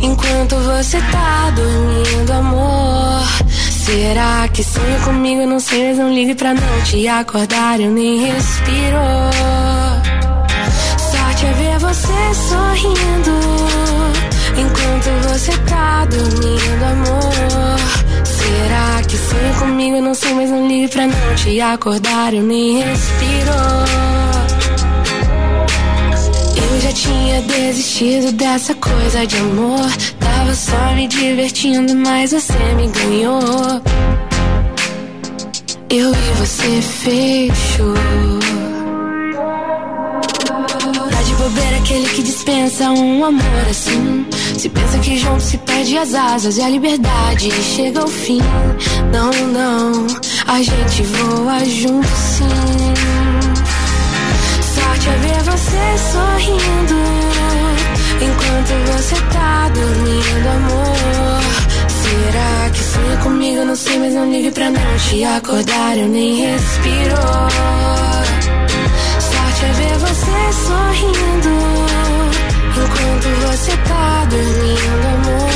[0.00, 3.48] enquanto você tá dormindo, amor.
[3.88, 5.46] Será que sonha comigo?
[5.46, 7.80] Não sei, mas não ligue pra não te acordar.
[7.80, 8.98] Eu nem respiro.
[10.98, 13.30] Sorte é ver você sorrindo
[14.58, 18.07] enquanto você tá dormindo, amor.
[18.58, 20.00] Será que sonha comigo?
[20.00, 22.34] Não sei, mas não ligue pra não te acordar.
[22.34, 23.52] Eu nem respiro.
[26.56, 29.88] Eu já tinha desistido dessa coisa de amor.
[30.18, 33.80] Tava só me divertindo, mas você me ganhou.
[35.88, 37.94] Eu e você fechou.
[42.18, 44.26] Que dispensa um amor assim.
[44.58, 48.40] Se pensa que junto se perde as asas e a liberdade chega ao fim.
[49.12, 50.06] Não, não,
[50.48, 52.44] a gente voa junto sim.
[54.74, 56.98] Sorte é ver você sorrindo
[58.20, 61.40] enquanto você tá dormindo, amor.
[62.02, 63.64] Será que sonha comigo?
[63.64, 65.96] Não sei, mas não ligue pra não te acordar.
[65.96, 68.17] Eu nem respiro
[69.58, 71.50] noite ver você sorrindo.
[72.76, 75.50] Enquanto você tá dormindo, amor.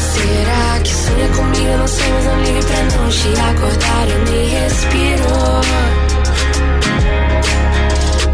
[0.00, 1.66] Será que sonha é comigo?
[1.66, 4.08] Eu não sei, mas não ligue pra não te acordar.
[4.08, 5.24] Eu nem respiro.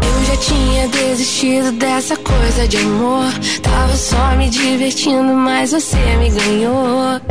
[0.01, 3.31] Eu já tinha desistido dessa coisa de amor.
[3.61, 7.21] Tava só me divertindo, mas você me ganhou.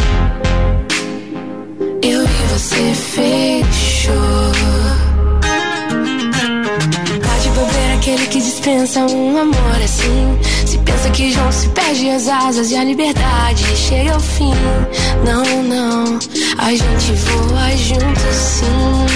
[2.03, 4.82] Eu e você fechou.
[8.13, 10.39] Aquele que dispensa um amor assim.
[10.67, 14.55] Se pensa que junto se perde as asas e a liberdade chega ao fim.
[15.25, 16.19] Não, não,
[16.59, 19.07] a gente voa junto sim.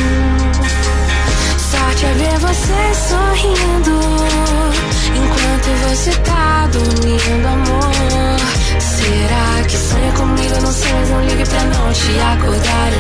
[1.70, 4.01] Sorte é ver você sorrindo
[5.14, 7.92] enquanto você tá dormindo, amor.
[8.80, 10.55] Será que sonha comigo?
[10.62, 12.95] Não sei, mas não ligue pra não te acordar.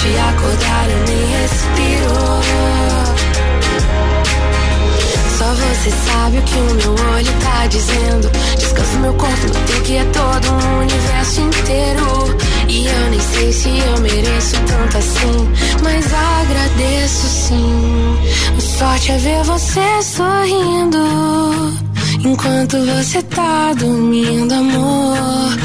[0.00, 0.90] Te acordar.
[0.90, 2.18] Eu nem respiro.
[5.38, 8.30] Só você sabe o que o meu olho tá dizendo.
[8.58, 12.38] Descansa meu corpo teu que é todo um universo inteiro.
[12.68, 15.48] E eu nem sei se eu mereço tanto assim,
[15.82, 18.18] mas agradeço sim.
[18.56, 20.98] A sorte é ver você sorrindo.
[22.24, 25.58] Enquanto você tá dormindo, amor.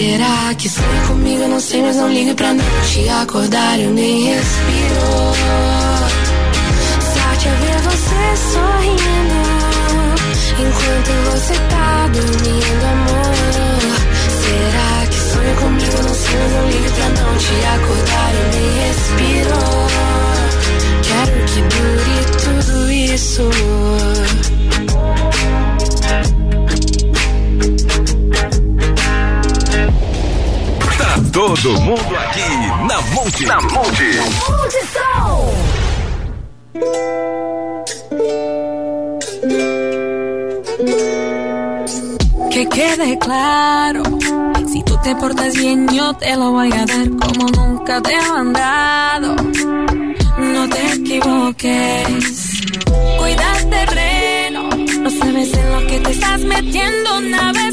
[0.00, 1.42] Será que sonha comigo?
[1.42, 3.78] Eu não sei, mas não ligue pra não te acordar.
[3.78, 5.34] Eu nem respiro.
[7.12, 9.40] Sorte é ver você sorrindo
[10.58, 13.34] Enquanto você tá dormindo, amor
[14.40, 16.02] Será que sonha comigo?
[16.02, 19.60] Não sei, mas não ligue pra não te acordar Eu nem respiro
[21.02, 23.44] Quero que dure tudo isso
[31.32, 32.48] todo mundo aqui
[32.88, 33.46] na Multi.
[33.46, 34.10] Na Multi.
[42.50, 44.02] Que quede claro,
[44.72, 48.28] si tú te portas bien yo te lo voy a dar como nunca te he
[48.28, 49.36] mandado.
[50.38, 52.62] No te equivoques,
[53.18, 54.68] cuida el terreno,
[55.00, 57.69] no sabes en lo que te estás metiendo una vez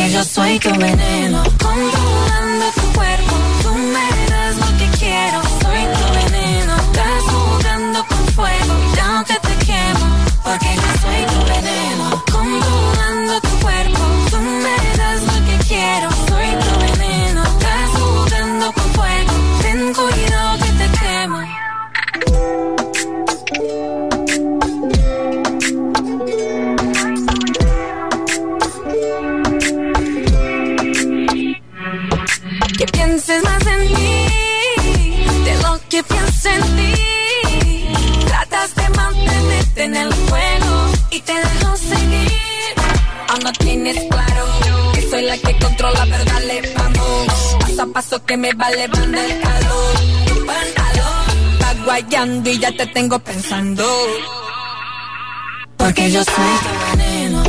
[0.00, 5.82] Porque yo soy tu veneno, controlando tu cuerpo, tú me das lo que quiero, soy
[5.98, 10.06] tu veneno, estás jugando con fuego, ya aunque te quemo,
[10.42, 11.89] porque yo soy tu veneno,
[43.82, 44.44] tienes claro
[44.92, 47.56] que soy la que controla, pero dale, vamos.
[47.60, 49.94] Paso a paso que me va elevando el calor.
[50.26, 53.84] Tu pantalón va guayando y ya te tengo pensando.
[55.76, 57.42] Porque yo soy tu veneno,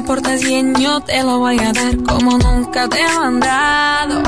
[0.00, 4.22] te portas bien, yo te lo voy a dar como nunca te he mandado.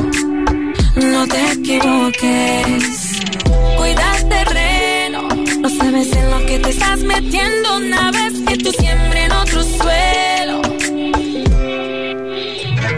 [0.96, 3.20] No te equivoques,
[3.78, 5.28] cuida el terreno.
[5.60, 9.62] No sabes en lo que te estás metiendo una vez que tú siempre en otro
[9.62, 10.62] suelo.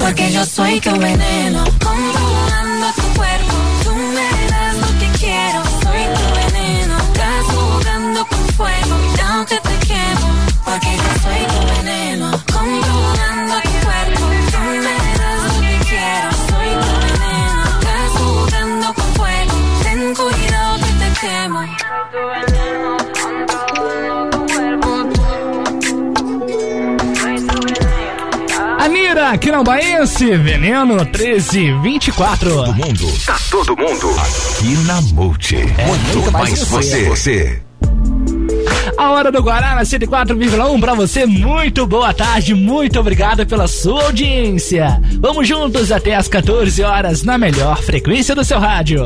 [0.00, 3.54] Porque yo soy tu veneno, controlando tu cuerpo.
[3.84, 6.96] Tú me das lo que quiero, soy tu veneno.
[6.98, 10.28] Estás jugando con fuego, ya aunque te quemo.
[10.64, 12.34] Porque yo soy tu veneno,
[21.24, 21.58] te quemo.
[28.78, 32.50] Anira, aqui na Baense, Veneno 1324.
[32.50, 33.12] Todo mundo.
[33.24, 35.56] Tá todo mundo aqui na Multi.
[35.56, 37.04] muito, muito mais mais você.
[37.04, 37.62] você.
[38.96, 41.26] A hora do Guará na 104,1 pra você.
[41.26, 45.00] Muito boa tarde, muito obrigado pela sua audiência.
[45.18, 49.04] Vamos juntos até as 14 horas na melhor frequência do seu rádio.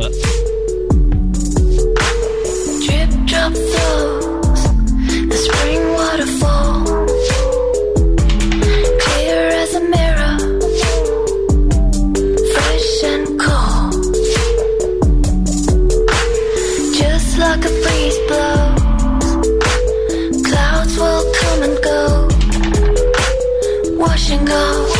[24.28, 24.97] 宣告。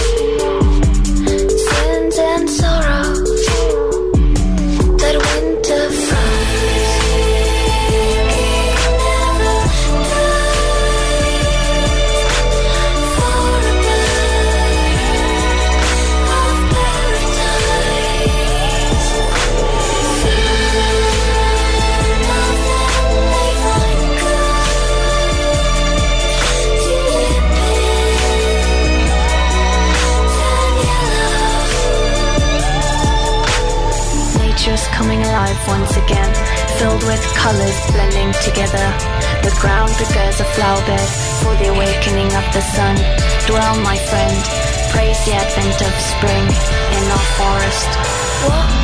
[37.48, 38.86] Colors blending together.
[39.40, 41.08] The ground prepares a flower bed
[41.40, 42.96] for the awakening of the sun.
[43.48, 44.36] Dwell, my friend,
[44.92, 46.46] praise the advent of spring
[46.96, 47.90] in our forest.
[48.44, 48.77] What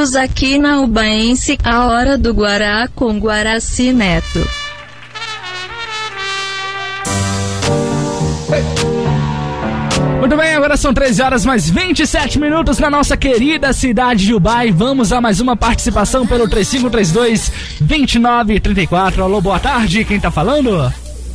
[0.00, 4.48] domingos aqui na Ubaense, a hora do Guará com Guaraci Neto.
[10.18, 14.70] Muito bem, agora são 13 horas mais 27 minutos na nossa querida cidade de Ubai.
[14.70, 19.22] Vamos a mais uma participação pelo 3532 2934.
[19.22, 20.90] Alô, boa tarde, quem tá falando?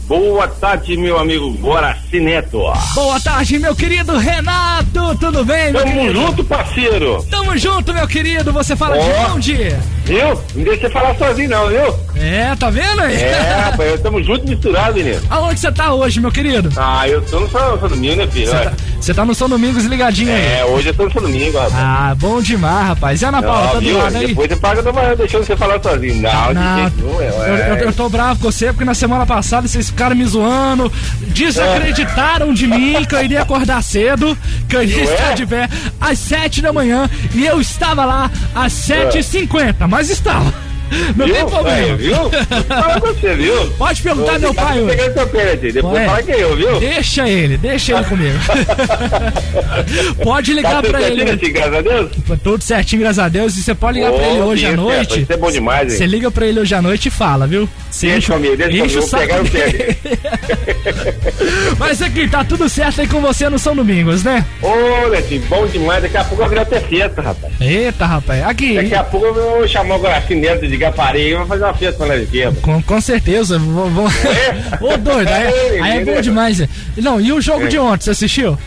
[0.07, 2.61] Boa tarde, meu amigo Guaraci Neto.
[2.93, 7.25] Boa tarde, meu querido Renato, tudo bem, meu Tamo junto, parceiro.
[7.29, 8.51] Tamo junto, meu querido.
[8.53, 9.01] Você fala Ó.
[9.01, 9.75] de onde?
[10.05, 10.41] Viu?
[10.55, 11.95] Não deixa você falar sozinho, não, viu?
[12.15, 13.15] É, tá vendo aí?
[13.15, 15.19] É, rapaz, tamo junto misturado, menino.
[15.29, 16.69] Aonde você tá hoje, meu querido?
[16.77, 18.51] Ah, eu tô no São, São Domingo, né, filho?
[18.99, 20.45] Você tá, tá no São Domingos ligadinho aí.
[20.59, 21.73] É, hoje eu tô no São Domingo, rapaz.
[21.75, 23.21] Ah, bom demais, rapaz.
[23.21, 23.97] E a Ana Paula, tá do viu?
[23.97, 24.27] lado aí?
[24.27, 26.15] Depois você paga, não deixando você falar sozinho.
[26.21, 28.93] Não, Não, de jeito nenhum, é, Eu, eu- eu tô bravo com você porque na
[28.93, 30.91] semana passada vocês ficaram me zoando,
[31.35, 34.37] desacreditaram de mim que eu iria acordar cedo,
[34.69, 35.03] que eu iria é?
[35.03, 35.69] estar de pé
[35.99, 40.64] às 7 da manhã e eu estava lá às 7h50, mas estava.
[41.15, 41.45] Não tem Viu?
[41.47, 41.77] problema.
[41.79, 42.15] É, viu?
[42.67, 43.71] Fala com você, viu?
[43.71, 44.95] Pode perguntar Vou meu pai hoje.
[44.95, 45.71] pegando seu pé, gente.
[45.73, 46.79] Depois Ué, fala que é eu, viu?
[46.79, 48.37] Deixa ele, deixa ele comigo.
[50.23, 51.25] pode ligar Tá pra ele.
[51.25, 52.11] certinho, assim, graças a Deus?
[52.43, 53.57] Tudo certinho, graças a Deus.
[53.57, 54.99] E você pode ligar Ô, pra ele hoje à noite.
[55.01, 55.97] rapaz, isso é bom demais, hein?
[55.97, 57.67] Você liga pra ele hoje à noite e fala, viu?
[57.89, 59.97] Você Deixa comigo, deixa comigo, enche o vou saco pegar o dele.
[61.79, 64.45] Mas aqui, tá tudo certo aí com você no São Domingos, né?
[64.61, 66.01] Ô, Netinho, bom demais.
[66.03, 67.53] Daqui a pouco eu vou até festa, rapaz.
[67.59, 68.43] Eita, rapaz.
[68.45, 68.75] Aqui.
[68.75, 71.73] Daqui a pouco eu vou chamar o Guaraci Neto de Gaparei e vou fazer uma
[71.73, 72.61] festa aqui, rapaz.
[72.63, 73.57] Com, com certeza.
[73.59, 74.05] Vou, vou...
[74.05, 76.61] Ô, doido, aí, aí é bom demais.
[76.97, 77.67] Não, e o jogo É.
[77.67, 78.57] de ontem, você assistiu?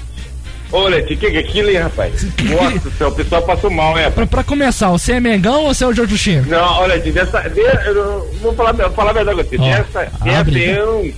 [0.70, 2.26] Ô, Netinho, o que que é aquilo, hein, rapaz?
[2.44, 5.72] Nossa do céu, o pessoal passou mal, hein, Pra, pra começar, você é Mengão ou
[5.74, 6.44] você é o Jorge Chino?
[6.46, 7.40] Não, olha, Netinho, dessa.
[7.48, 9.56] De, eu vou falar, vou falar a verdade com você.
[9.59, 11.12] Dessa, dessa eu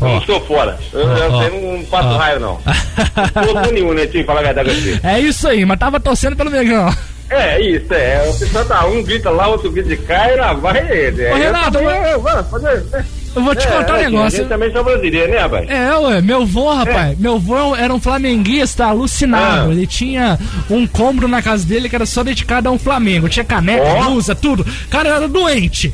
[0.00, 0.14] não.
[0.14, 0.78] eu sou fora.
[0.92, 1.76] Eu, Ó, eu ó.
[1.76, 2.16] não passo Ó.
[2.16, 2.60] raio, não.
[3.54, 5.00] Não nenhum, Netinho, falar a verdade com você.
[5.02, 6.94] É isso aí, mas tava torcendo pelo Mengão.
[7.30, 8.28] É, isso, é.
[8.28, 11.26] O pessoal tá um grita lá, outro grita de cá e lá vai ele.
[11.30, 12.84] Ô, Renato, eu, eu- fazer.
[13.34, 14.26] Eu vou te É, contar um é, negócio.
[14.26, 15.68] A gente também sou brasileiro, né, rapaz?
[15.68, 19.70] É, ué, meu vô, rapaz, meu vô era um flamenguista alucinado.
[19.70, 19.72] Ah.
[19.72, 20.38] Ele tinha
[20.70, 23.28] um cômodo na casa dele que era só dedicado a um Flamengo.
[23.28, 24.04] Tinha caneca, Ó.
[24.04, 24.64] blusa, tudo.
[24.88, 25.92] Cara era doente.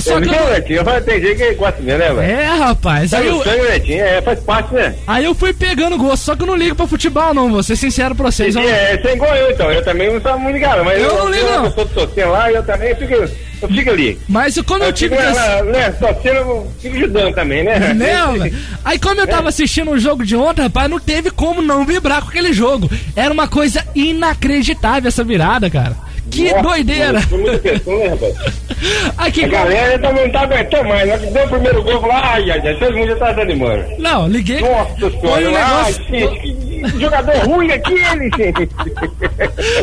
[0.00, 0.82] Só que Viu, eu- Netinho?
[1.04, 2.20] Tem gente que gosta mesmo, né, velho?
[2.40, 3.10] É, rapaz.
[3.10, 4.94] Tá Aí eu, sangue, Netinho, é, faz parte, né?
[5.06, 7.50] aí eu fui pegando gosto, só que eu não ligo pra futebol, não.
[7.50, 8.56] Vou ser sincero pra vocês.
[8.56, 9.70] eu- É, você é igual eu, então.
[9.70, 11.64] Eu também não sou muito ligado, mas Eu eu, não ligo, eu, não.
[11.66, 13.28] Eu sou torcendo lá e eu também fico, eu
[13.68, 14.18] fico ali.
[14.28, 15.36] Mas como eu, tive fico, que.
[15.38, 17.78] lá, né, torcendo, eu fico ajudando também, né?
[17.94, 18.52] Né?
[18.84, 22.22] Aí como eu tava assistindo o jogo de ontem, rapaz, não teve como não vibrar
[22.22, 22.90] com aquele jogo.
[23.14, 25.94] Era uma coisa inacreditável essa virada, cara.
[26.32, 27.20] Que Nossa, doideira!
[27.20, 28.34] Foi muita né, rapaz?
[29.18, 31.06] Aqui, a galera também não tá aguentando mais.
[31.06, 33.32] Na hora que deu o primeiro gol, falou, ai, ai, ai, todo mundo já tá
[33.32, 33.84] desanimando.
[33.98, 34.60] Não, liguei.
[34.60, 38.68] Nossa senhora, um ai, negócio- gente, que jogador ruim aquele, gente.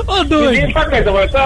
[0.08, 0.52] Ô, doido.
[0.52, 0.86] Ninguém tá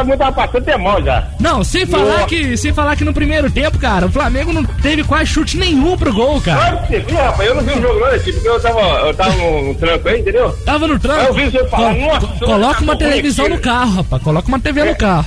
[0.05, 1.27] mundo tá passando até mal já.
[1.39, 5.03] Não, sem falar que sem falar que no primeiro tempo, cara, o Flamengo não teve
[5.03, 6.59] quase chute nenhum pro gol, cara.
[6.59, 8.79] Claro que você viu, rapaz, eu não vi o jogo não, tipo, porque eu tava,
[8.81, 10.51] eu tava no, tranco aí, entendeu?
[10.65, 11.21] Tava no Aí tranco.
[11.25, 13.55] eu vi você falar, Co- nossa, co- coloca uma tá ruim televisão aqui.
[13.55, 14.23] no carro, rapaz.
[14.23, 15.25] Coloca uma TV no carro.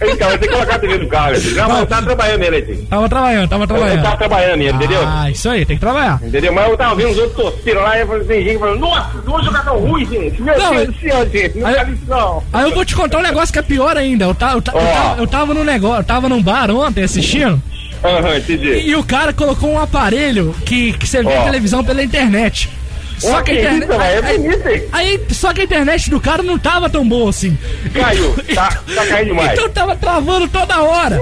[0.00, 1.32] Então, eu tenho que colocar a TV no carro.
[1.56, 2.86] Não, mas eu tava trabalhando nele, gente.
[2.86, 4.02] Tava trabalhando, tava Eu, eu trabalhando.
[4.02, 5.00] tava trabalhando entendeu?
[5.04, 6.20] Ah, isso aí, tem que trabalhar.
[6.22, 6.52] Entendeu?
[6.52, 9.18] Mas eu tava vendo os outros torcendo lá e eu falei, tem gente falando, nossa,
[9.18, 10.40] dois jogador ruim, gente.
[10.42, 11.58] Meu Não, Deus do céu, gente.
[11.58, 12.42] Não aí- faz isso não.
[12.52, 14.24] Aí eu vou te contar um negócio que é pior ainda.
[14.26, 14.92] Eu, ta- eu, ta- eu, Ó.
[14.92, 17.60] tava, eu tava num negócio, eu tava num bar ontem assistindo.
[18.04, 18.68] Aham, entendi.
[18.68, 21.44] E, e o cara colocou um aparelho que, que você vê a Ó.
[21.44, 22.70] televisão pela internet.
[23.18, 23.84] Só que internet.
[23.90, 27.30] isso, aí, é aí- aí- só que a internet do cara não tava tão boa
[27.30, 27.56] assim.
[27.92, 29.52] Caiu, tá, tá caindo demais.
[29.52, 31.20] Então tava travando toda hora.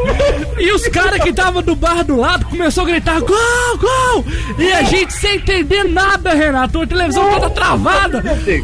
[0.59, 4.25] E os caras que estavam do bar do lado começou a gritar: gol, gol!
[4.59, 6.83] E a gente sem entender nada, Renato.
[6.83, 8.23] A televisão toda travada.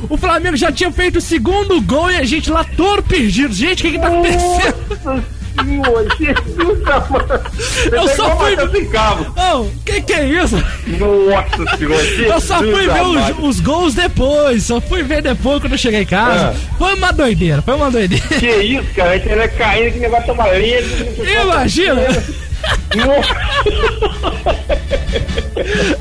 [0.08, 3.52] O Flamengo já tinha feito o segundo gol e a gente lá todo perdido.
[3.54, 5.24] Gente, o que que tá acontecendo?
[5.58, 7.50] Amado.
[7.92, 8.54] Eu só fui.
[8.54, 10.56] Ô, que que é isso?
[10.98, 14.64] Nossa senhora, Eu só fui ver os, os gols depois.
[14.64, 16.54] Só fui ver depois quando eu cheguei em casa.
[16.56, 16.76] Ah.
[16.78, 18.24] Foi uma doideira, foi uma doideira.
[18.38, 19.10] Que isso, cara?
[19.10, 21.22] A gente vai caindo, que negócio valendo.
[21.42, 22.02] Imagina!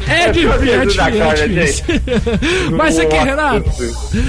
[0.07, 1.86] É difícil, é difícil, é cara, difícil.
[2.72, 3.72] Mas aqui, Nossa Renato,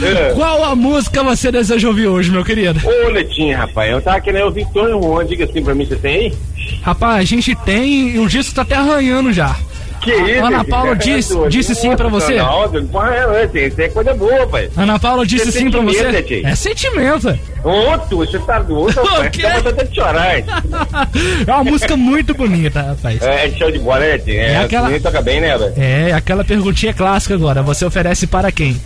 [0.05, 0.33] É.
[0.35, 2.81] qual a música você deseja ouvir hoje, meu querido?
[2.87, 6.15] Ô, Netinho, rapaz, eu tava querendo ouvir Tony Juan, diga assim pra mim, você tem
[6.15, 6.35] aí?
[6.83, 9.57] Rapaz, a gente tem o disco tá até arranhando já.
[10.03, 10.45] Que isso?
[10.45, 10.65] Ana?
[10.65, 11.51] Paula É disse, doido.
[11.51, 12.37] disse sim pra você?
[12.37, 14.69] Não, porra, é, é, isso é coisa boa, pai.
[14.77, 16.11] Ana Paula disse é sim pra você?
[16.11, 16.47] Netinho.
[16.47, 17.29] É sentimento.
[17.29, 17.39] é.
[17.63, 19.37] Outro, você tá doido, rapaz.
[19.37, 20.35] Tá vontade de chorar?
[21.47, 23.23] É uma música muito bonita, rapaz.
[23.23, 24.21] É, show de bola, né?
[24.27, 25.73] É É, aquela- toca bem, né, velho?
[25.77, 27.63] É, aquela perguntinha clássica agora.
[27.63, 28.81] Você oferece para quem?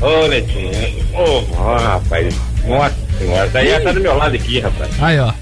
[0.00, 0.70] Ô, Netinho,
[1.14, 2.34] ô, ó, rapaz.
[2.64, 4.90] Nossa senhora, tá aí já tá do meu lado aqui, rapaz.
[5.02, 5.32] Aí, ó.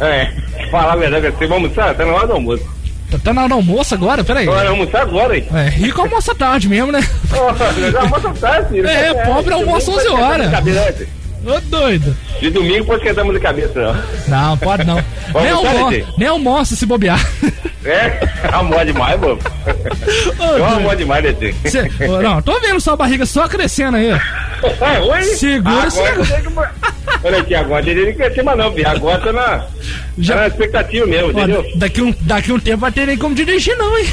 [0.00, 0.32] É,
[0.70, 1.94] falar a verdade, você vai almoçar?
[1.94, 2.77] Tá na hora do almoço.
[3.10, 4.22] Tá- Tá na hora do almoço agora?
[4.22, 4.46] Peraí.
[4.46, 5.46] Vai almoçar agora, hein?
[5.54, 7.00] É, rico almoça tarde mesmo, né?
[7.30, 8.88] Nós almoçamos tarde, filho.
[8.88, 10.50] É, pobre almoça 11 horas.
[11.46, 12.16] Ô, doido.
[12.40, 14.48] De domingo pode esquentar a cabeça, não.
[14.50, 14.96] Não, pode não.
[15.34, 17.24] Nem, almo nem almoça se bobear.
[17.84, 18.18] É,
[18.52, 19.38] amor demais, mano.
[20.56, 21.54] Eu amo demais, Netinho.
[21.66, 24.10] Cê- Ô, não, tô vendo sua barriga só crescendo aí.
[24.10, 25.22] É, oi?
[25.22, 26.26] Segura, segura.
[26.26, 27.26] que...
[27.26, 28.88] Olha aqui, agora tem que crescer, mas não, filho.
[28.88, 29.64] Agora tá na,
[30.18, 31.64] Já- tá na expectativa mesmo, entendeu?
[31.76, 34.06] daqui, um, daqui um tempo vai ter nem como dirigir, não, hein?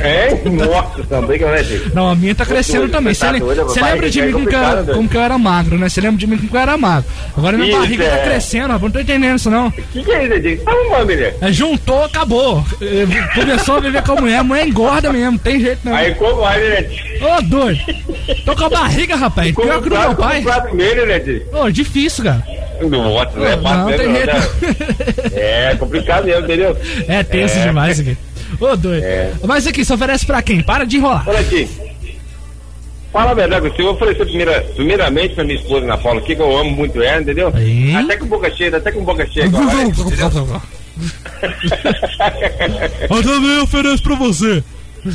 [0.00, 0.30] É?
[0.48, 1.90] Nossa, também, né, Netinho?
[1.92, 3.14] Não, a minha tá crescendo doido, também.
[3.14, 5.88] você tá lembra de é mim como que, eu, como que eu era magro, né?
[5.88, 7.10] Você lembra de mim como que eu era magro.
[7.36, 8.08] Agora minha Isso, barriga é.
[8.16, 8.82] tá crescendo, rapaz.
[8.82, 9.66] Não tô entendendo isso, não.
[9.66, 10.60] O que, que é isso, Netinho?
[10.64, 11.32] Tá arrumando, menino?
[11.40, 12.64] É, juntou, acabou.
[12.80, 15.94] É, Começou a viver com a mulher, a mulher engorda mesmo, tem jeito não.
[15.94, 16.88] Aí como vai, né?
[17.20, 17.80] Ô, doido.
[18.44, 19.52] Tô com a barriga, rapaz.
[19.54, 20.42] Como Pior que o do prato, meu pai.
[20.42, 21.22] como prato vermelho, né?
[21.52, 22.44] Ô, difícil, cara.
[22.80, 24.32] Nossa, não é não, né, tem não, jeito.
[25.34, 25.70] né?
[25.72, 26.76] É complicado mesmo, entendeu?
[27.08, 27.62] É tenso É.
[27.64, 28.18] demais isso aqui.
[28.60, 29.04] Ô, doido.
[29.04, 29.32] É.
[29.44, 30.60] Mas aqui, você oferece pra quem?
[30.62, 31.24] Para de enrolar.
[31.26, 31.68] Olha aqui.
[33.12, 36.42] Fala a verdade, você vou oferecer primeira, primeiramente pra minha esposa Ana Paula aqui, que
[36.42, 37.48] eu amo muito ela, entendeu?
[37.98, 39.46] Até com boca cheia, até com boca cheia.
[39.46, 39.82] agora, né?
[39.84, 40.60] entendeu?
[43.10, 44.62] Eu também ofereço pra você.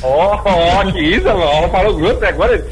[0.01, 1.41] Ó, ó, que isso, mano.
[1.41, 2.65] Ela falou grosso até agora.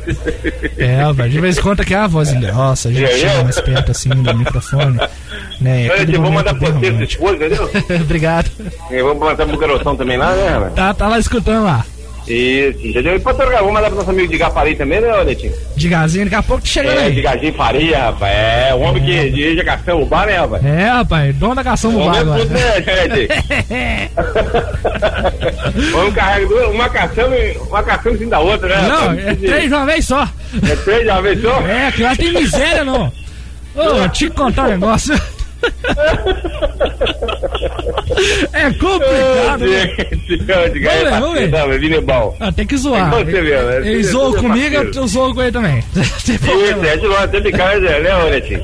[0.77, 3.59] É, velho, de vez em quando aqui é a voz grossa, a gente chega mais
[3.59, 4.99] perto assim do microfone.
[5.59, 7.69] Né, aquele eu vou mandar pra você, sua esposa, entendeu?
[8.01, 8.49] Obrigado.
[8.89, 10.71] Vamos mandar pro garotão também lá, né, mano?
[10.71, 11.85] Tá, tá lá escutando lá.
[12.27, 13.15] Isso, entendeu?
[13.15, 15.53] E pra trocar, vamos mandar pro nosso amigo de Gafari também, né, Netinho?
[15.75, 17.15] De gazinho, daqui a pouco tá chegando É, aí.
[17.15, 18.33] de Gajinho Faria, rapaz.
[18.35, 20.65] É, o homem que dirige a cação urbana, né, rapaz?
[20.65, 24.09] É, rapaz, dono da cação bar homem é tudo, né?
[25.91, 28.87] Vamos carregar duas, uma cação e uma cação cima da outra, né?
[28.87, 29.25] Não, rapaz?
[29.27, 30.27] é três de uma vez só.
[30.69, 31.61] É três de uma vez só?
[31.67, 33.11] É, que lá tem miséria, não.
[33.75, 35.19] Ô, te contar um negócio.
[38.53, 39.65] É complicado.
[39.65, 41.19] né?
[41.19, 41.93] Vamos ver, vamos ver.
[41.93, 42.35] É.
[42.39, 43.13] Ah, tem que zoar.
[43.13, 43.77] É você mesmo, né?
[43.77, 44.97] Ele zoou é comigo, parceiro.
[44.99, 45.83] eu zoou com ele também.
[45.95, 48.63] Isso, é de longe, tem de casa, né, ô, Netinho?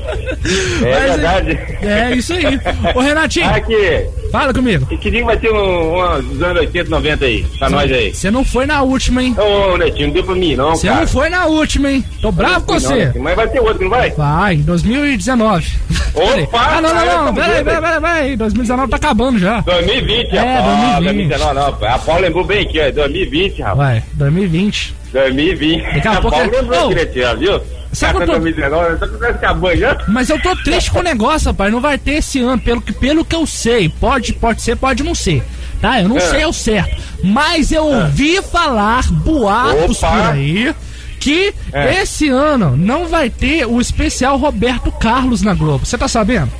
[0.84, 1.58] É Mas, verdade.
[1.82, 2.60] É isso aí.
[2.94, 4.06] Ô Renatinho, Aqui.
[4.30, 4.86] Fala comigo.
[4.90, 7.46] E que dia que vai ter um, dos anos 80, 90 aí?
[7.58, 8.14] Pra nós aí.
[8.14, 9.34] Você não foi na última, hein?
[9.38, 12.04] Ô, Netinho, não deu pra mim, não, Você não foi na última, hein?
[12.20, 12.94] Tô bravo com Não, você.
[13.06, 14.10] Netinho, Mas vai ter outro, não vai?
[14.10, 15.66] Vai, em 2019.
[16.14, 16.42] Peraí.
[16.44, 16.58] Opa!
[16.60, 17.24] Ah, não, não, não.
[17.26, 18.36] tamo Peraí, peraí, peraí, peraí.
[18.36, 19.60] 2019 tá acabando já.
[19.60, 21.04] 2020, É, rapaz.
[21.04, 21.28] 2020.
[21.28, 21.88] 2019, não.
[21.94, 22.90] A Paula lembrou bem aqui, ó.
[22.90, 23.76] 2020, rapaz.
[23.78, 24.94] Vai, 2020.
[25.12, 25.82] 2020.
[25.94, 27.60] Daqui a pouco Paula é- lembrou direitinho, viu?
[27.92, 29.98] Sabe eu tô- 2019, só que vai acabando já.
[30.08, 31.72] Mas eu tô triste com o negócio, rapaz.
[31.72, 33.88] Não vai ter esse ano, pelo que, pelo que eu sei.
[33.88, 35.42] Pode, pode ser, pode não ser.
[35.80, 36.00] Tá?
[36.02, 36.20] Eu não É.
[36.20, 37.00] sei ao certo.
[37.22, 40.10] Mas eu ouvi falar boatos Opa.
[40.10, 40.74] por aí
[41.20, 42.02] que É.
[42.02, 45.84] esse ano não vai ter o especial Roberto Carlos na Globo.
[45.86, 46.50] Você tá sabendo?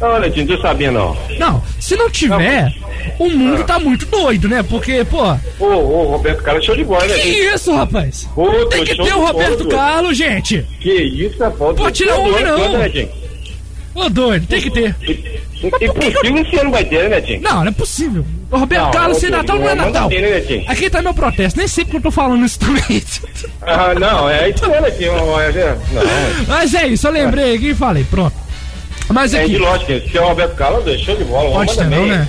[0.00, 1.16] Não, Netinho, não tô sabendo, não.
[1.38, 2.72] Não, se não tiver,
[3.18, 3.64] o mundo Ah.
[3.64, 4.62] tá muito doido, né?
[4.62, 5.22] Porque, pô.
[5.58, 7.14] Ô, ô, Roberto Carlos, show de bola, né?
[7.14, 8.28] Que isso, rapaz?
[8.36, 10.64] Ô, Tem que ter o Roberto bola, Carlos, gente.
[10.80, 11.74] Que isso, é foda.
[11.82, 12.72] Pode tirar um, não.
[12.74, 13.08] Né, Netinho?
[13.94, 14.94] Ô, doido, tem que ter.
[15.60, 17.40] Impossível esse ano vai ter, né, Netinho?
[17.42, 18.24] Não, não é possível.
[18.50, 20.08] O Roberto Não, Carlos não sem Natal não é não manda Natal.
[20.08, 20.64] bem, né?
[20.68, 21.58] Aqui tá meu protesto.
[21.58, 23.02] Nem sei porque eu tô falando isso também.
[23.70, 25.12] Ah, não, é isso mesmo, Netinho.
[25.40, 26.02] é- Não,
[26.46, 28.34] Mas é isso, eu lembrei aqui e falei, pronto.
[29.08, 29.50] Mas é aqui.
[29.50, 31.50] de lógico, se é o Roberto Carlos, é show de bola.
[31.50, 32.28] Pode ter não, né?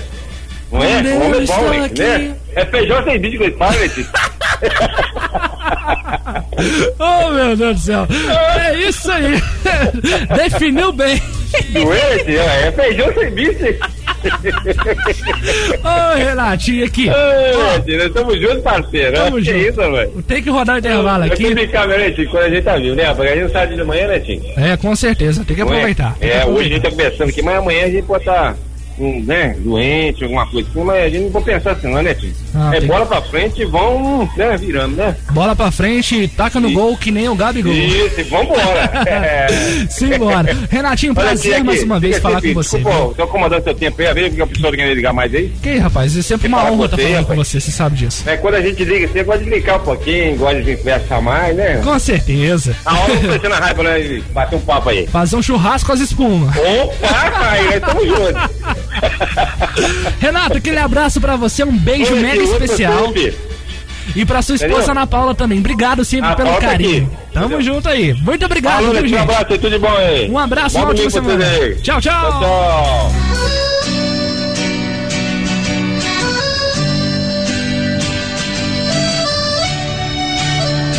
[0.70, 0.90] Não é?
[0.90, 1.68] O homem é bom,
[1.98, 2.36] né?
[2.54, 4.06] É feijão sem bicho que ele fala, Netinho.
[6.98, 8.06] Oh, meu Deus do céu.
[8.58, 9.42] É isso aí.
[10.36, 11.22] Definiu bem.
[11.70, 12.40] Não é, Netinho?
[12.40, 13.64] É feijão sem bicho.
[15.84, 17.08] Ô, Renatinho, aqui.
[17.08, 17.12] Ô,
[17.96, 19.14] nós estamos juntos, parceiro.
[19.14, 19.58] Tamo que junto.
[19.58, 20.22] isso, velho?
[20.26, 21.36] Tem que rodar o intervalo Eu aqui.
[21.42, 23.14] tenho que brincar, né, Netinho, quando a gente tá vivo, né?
[23.14, 24.42] Porque a gente sai de manhã, Netinho.
[24.56, 25.44] É, com certeza.
[25.44, 26.14] Tem que aproveitar.
[26.18, 28.56] Tem que É, hoje a gente tá conversando aqui, mas amanhã a gente pode estar,
[29.00, 32.14] um, né, doente, alguma coisa assim, mas a gente não pode pensar assim, não, né,
[32.14, 32.32] tio?
[32.54, 35.16] Ah, é bola pra frente e vão, né, virando, né?
[35.32, 37.72] Bola pra frente, taca no gol que nem o Gabigol.
[37.72, 38.90] Isso, e vambora.
[39.06, 39.46] é.
[39.90, 40.56] Simbora.
[40.68, 42.78] Renatinho, Olha prazer aqui, mais aqui, uma vez falar com você.
[42.78, 45.48] Desculpa, tô acomodando seu tempo aí, a ver que a pessoa quer ligar mais aí.
[45.62, 47.48] Que rapaz, é sempre uma falar honra com estar você, falando com rapaz.
[47.48, 48.28] você, você sabe disso.
[48.28, 51.56] É, quando a gente liga, você gosta de brincar um pouquinho, gosta de conversar mais,
[51.56, 51.80] né?
[51.82, 52.76] Com certeza.
[52.84, 54.22] A hora não precisa na raiva, né?
[54.32, 55.06] Bater um papo aí.
[55.06, 56.54] Fazer um churrasco com as espumas.
[56.56, 58.50] Opa, aí, tamo juntos.
[60.20, 63.12] Renato, aquele abraço pra você, um beijo Oi, mega especial.
[64.16, 64.90] E pra sua esposa Entendeu?
[64.92, 65.58] Ana Paula também.
[65.60, 67.06] Obrigado sempre A pelo Paula tá carinho.
[67.06, 67.32] aqui.
[67.32, 68.12] Tamo junto aí.
[68.14, 69.30] Muito obrigado, Falou, viu, Netinho, um gente?
[69.30, 70.30] abraço, tudo de bom aí.
[70.30, 71.44] Um abraço, uma ótima semana.
[71.82, 72.30] Tchau, tchau.
[72.30, 73.12] Tchau, tchau.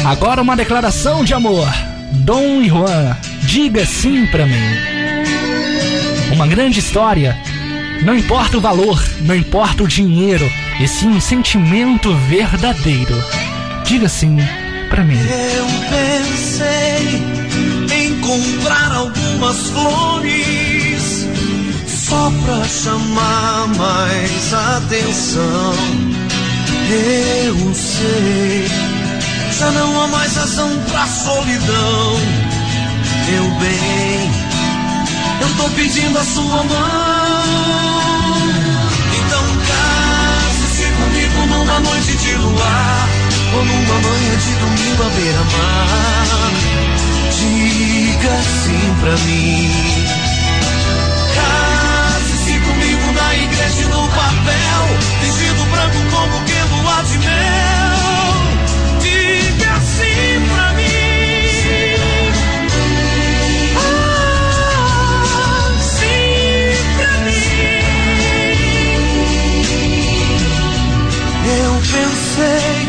[0.05, 1.67] Agora uma declaração de amor.
[2.11, 4.61] Dom e Juan, diga sim pra mim.
[6.33, 7.37] Uma grande história.
[8.03, 13.15] Não importa o valor, não importa o dinheiro, e sim um sentimento verdadeiro.
[13.85, 14.37] Diga sim
[14.89, 15.19] pra mim.
[15.19, 17.21] Eu pensei
[17.95, 21.27] em comprar algumas flores
[21.85, 25.75] só pra chamar mais atenção.
[26.89, 28.65] Eu sei,
[29.59, 32.19] já não há mais razão pra solidão.
[33.29, 34.31] Meu bem,
[35.39, 37.70] eu tô pedindo a sua mão.
[41.81, 43.09] Noite de luar
[43.53, 46.51] ou numa manhã de domingo à beira-mar.
[47.31, 49.71] Diga sim pra mim.
[51.35, 57.80] Case-se comigo na igreja e no papel, vestido branco como que lua de mel.
[72.41, 72.87] Pensei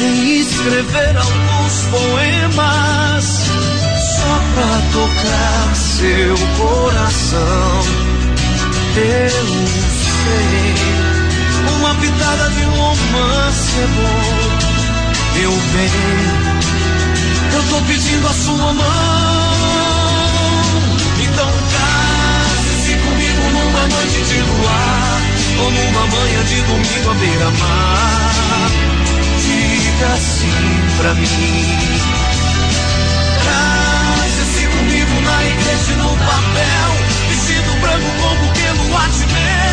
[0.00, 3.24] em escrever alguns poemas
[4.16, 7.82] só pra tocar seu coração.
[8.96, 9.46] Eu
[10.24, 10.74] sei,
[11.78, 14.58] uma pitada de romance é bom.
[15.34, 15.90] Meu bem,
[17.54, 19.48] eu tô pedindo a sua mão.
[21.20, 25.07] Então case-se comigo numa noite de luar
[25.60, 28.70] ou numa manhã de domingo à beira-mar.
[29.42, 30.50] Diga sim
[30.98, 31.28] pra mim.
[33.44, 36.90] Case-se comigo na igreja e no papel,
[37.28, 39.67] vestido branco como que lua de mel.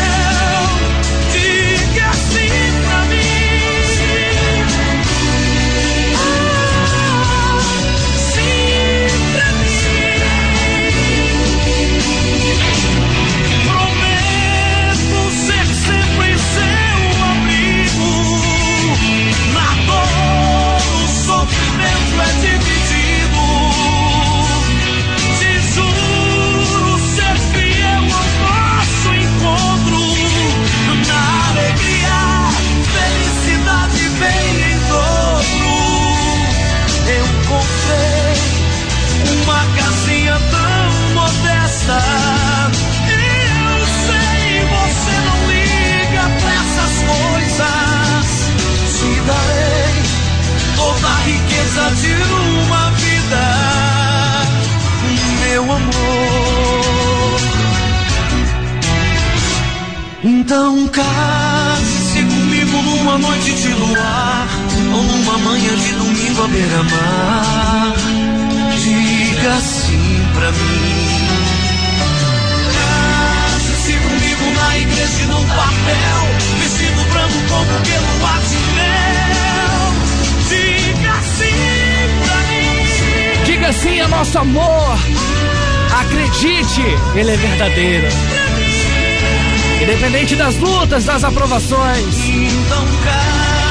[89.82, 92.16] Independente das lutas, das aprovações.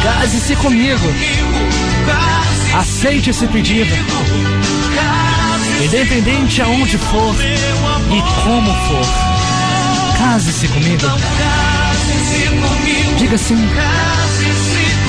[0.04, 1.12] Case-se comigo.
[2.78, 3.90] Aceite esse pedido.
[5.84, 9.06] Independente aonde for e como for.
[10.20, 11.08] Case-se comigo.
[13.18, 13.68] Diga sim.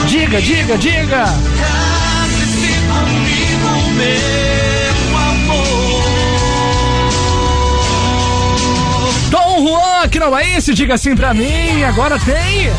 [0.09, 1.25] Diga, diga, diga.
[1.59, 4.46] Case-se comigo, meu
[10.07, 11.83] Dom Juan aqui no Baense, diga assim pra mim.
[11.83, 12.71] Agora tem.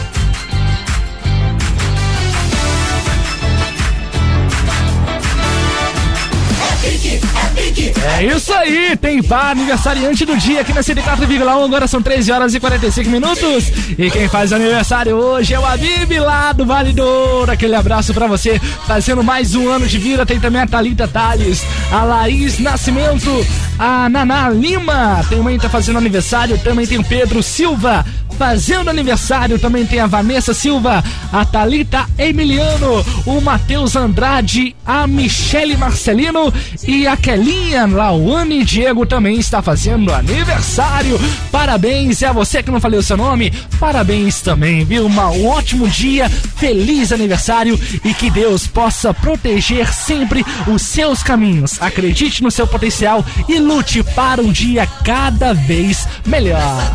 [8.17, 11.65] É isso aí, tem pá aniversariante do dia aqui na 104,1.
[11.65, 13.71] Agora são 13 horas e 45 minutos.
[13.97, 17.51] E quem faz aniversário hoje é o Abib lá do Vale do Ouro.
[17.51, 20.25] Aquele abraço pra você, fazendo mais um ano de vida.
[20.25, 23.45] Tem também a Thalita Tales, a Laís Nascimento,
[23.77, 25.23] a Naná Lima.
[25.29, 26.57] Também tá fazendo aniversário.
[26.57, 28.05] Também tem o Pedro Silva
[28.37, 29.59] fazendo aniversário.
[29.59, 36.53] Também tem a Vanessa Silva, a Thalita Emiliano, o Matheus Andrade, a Michele Marcelino
[36.87, 41.19] e a Kelinha Lauane Diego também está fazendo aniversário.
[41.51, 45.05] Parabéns, e a você que não falei o seu nome, parabéns também, viu?
[45.05, 51.81] Uma- um ótimo dia, feliz aniversário e que Deus possa proteger sempre os seus caminhos.
[51.81, 56.93] Acredite no seu potencial e lute para um dia cada vez melhor.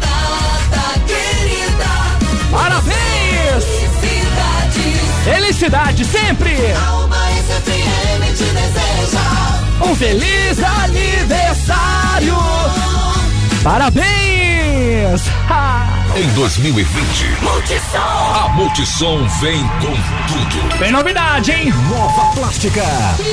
[5.62, 6.56] Felicidade sempre!
[9.80, 12.36] Um feliz aniversário!
[13.62, 15.22] Parabéns!
[15.48, 16.02] Ha!
[16.14, 17.26] Em 2020,
[17.97, 19.94] a Multissom vem com
[20.28, 20.78] tudo.
[20.78, 21.72] Tem novidade, hein?
[21.89, 22.82] Nova plástica.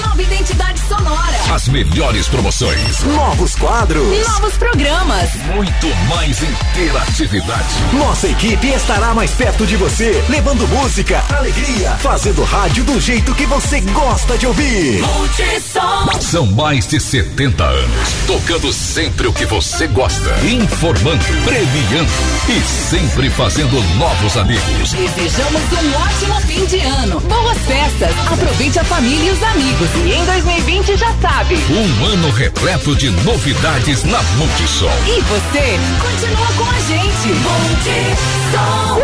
[0.02, 1.38] Nova identidade sonora.
[1.54, 3.04] As melhores promoções.
[3.04, 4.26] Novos quadros.
[4.30, 5.30] Novos programas.
[5.54, 7.76] Muito mais interatividade.
[7.92, 13.46] Nossa equipe estará mais perto de você, levando música, alegria, fazendo rádio do jeito que
[13.46, 15.02] você gosta de ouvir.
[15.02, 16.22] Multissom.
[16.22, 22.10] São mais de 70 anos, tocando sempre o que você gosta, informando, premiando
[22.48, 24.94] e sempre fazendo novos amigos.
[24.94, 27.20] Desejamos um ótimo fim de ano.
[27.22, 28.12] Boas festas.
[28.32, 29.90] Aproveite a família e os amigos.
[30.06, 31.56] E em 2020 já sabe.
[31.70, 34.92] Um ano repleto de novidades na Multissom.
[35.08, 37.30] E você continua com a gente.
[37.44, 39.00] Multissom.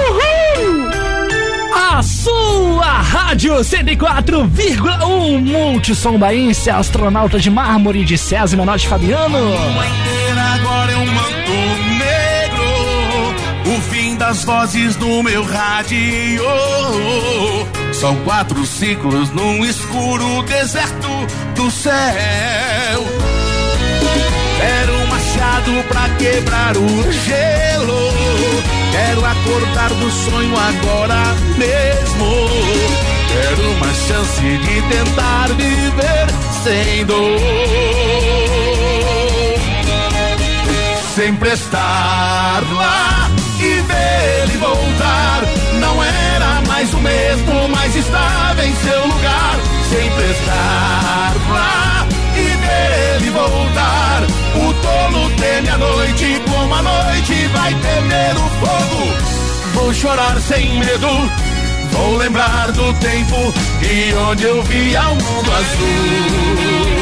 [1.96, 9.38] A sua Rádio 104,1 Multissom Baense, astronauta de mármore de César Menor de Fabiano.
[9.38, 11.85] inteira agora é um
[13.96, 14.02] manto negro.
[14.02, 16.44] O fim das vozes do meu rádio.
[17.94, 21.08] São quatro ciclos num escuro deserto
[21.56, 21.94] do céu.
[24.58, 28.12] Quero um machado pra quebrar o gelo.
[28.92, 31.24] Quero acordar do sonho agora
[31.58, 32.50] mesmo.
[33.32, 36.28] Quero uma chance de tentar viver
[36.64, 37.40] sem dor
[41.16, 43.25] sempre estar lá
[44.58, 45.42] voltar.
[45.80, 49.56] Não era mais o mesmo, mas estava em seu lugar.
[49.90, 54.24] Sempre estar lá e ver ele voltar.
[54.56, 59.36] O tolo teme a noite, como a noite vai temer o fogo.
[59.74, 61.32] Vou chorar sem medo.
[61.92, 66.96] Vou lembrar do tempo e onde eu via o mundo azul.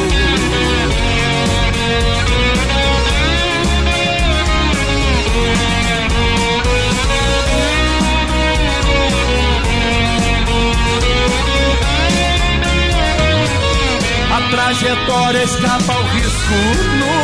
[14.50, 16.54] Trajetória escapa ao risco
[16.98, 17.14] nu.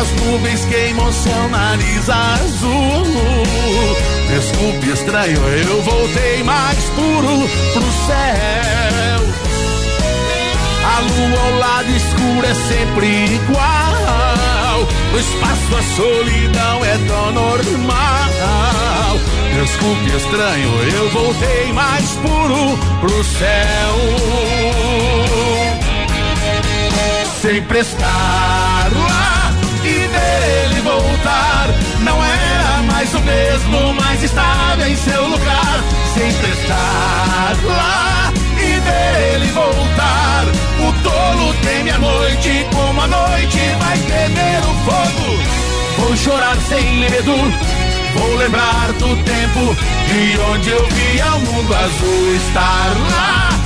[0.00, 3.04] As nuvens queimam seu nariz azul.
[4.30, 9.20] Desculpe, estranho, eu voltei mais puro pro céu.
[10.84, 14.86] A lua ao lado escuro é sempre igual.
[15.12, 19.18] No espaço a solidão é tão normal.
[19.60, 23.96] Desculpe, estranho, eu voltei mais puro pro céu.
[27.40, 29.50] Sempre estar lá
[29.82, 31.68] e ver ele voltar.
[32.00, 35.80] Não era mais o mesmo, mas estava em seu lugar.
[36.12, 40.44] Sempre estar lá e ver ele voltar.
[40.80, 45.38] O tolo teme a noite, como a noite vai temer o fogo.
[45.96, 47.34] Vou chorar sem medo,
[48.18, 49.74] vou lembrar do tempo
[50.08, 53.59] de onde eu via o mundo azul estar lá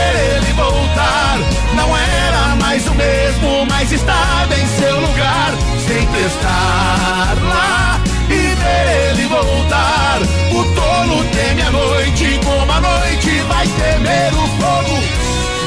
[0.00, 1.38] ver ele voltar.
[1.74, 5.52] Não era mais o mesmo, mas estava em seu lugar,
[5.86, 10.20] sempre estar lá e ver ele voltar.
[10.52, 15.02] O tolo teme a noite, como a noite vai temer o fogo.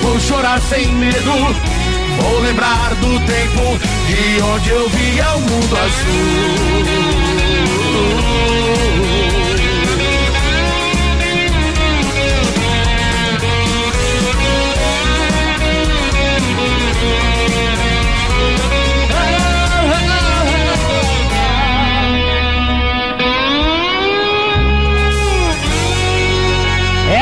[0.02, 1.56] Vou chorar sem medo,
[2.22, 7.23] vou lembrar do tempo de onde eu via o mundo azul.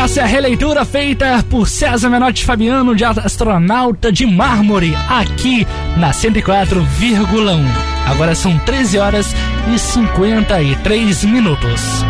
[0.04, 5.66] Essa é a releitura feita por César Menotti Fabiano de Astronauta de Mármore, aqui
[5.96, 7.64] na 104,1.
[8.08, 9.36] Agora são 13 horas
[9.72, 12.04] e 53 minutos.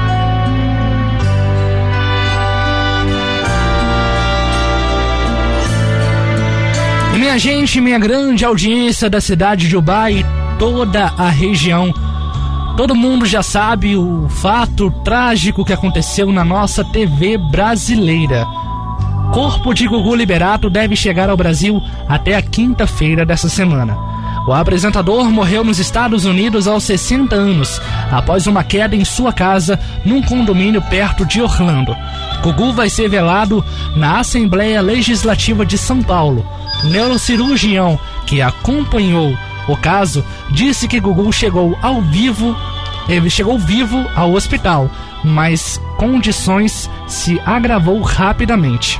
[7.13, 10.25] Minha gente, minha grande audiência da cidade de Ubai e
[10.57, 11.93] toda a região
[12.75, 18.47] Todo mundo já sabe o fato trágico que aconteceu na nossa TV brasileira.
[19.33, 23.97] Corpo de Gugu Liberato deve chegar ao Brasil até a quinta-feira dessa semana.
[24.47, 27.79] O apresentador morreu nos Estados Unidos aos 60 anos,
[28.11, 31.95] após uma queda em sua casa num condomínio perto de Orlando.
[32.41, 33.63] Gugu vai ser velado
[33.95, 36.45] na Assembleia Legislativa de São Paulo.
[36.83, 39.37] O neurocirurgião que acompanhou
[39.67, 42.55] o caso disse que Gugu chegou ao vivo,
[43.07, 44.89] ele chegou vivo ao hospital,
[45.23, 48.99] mas condições se agravou rapidamente.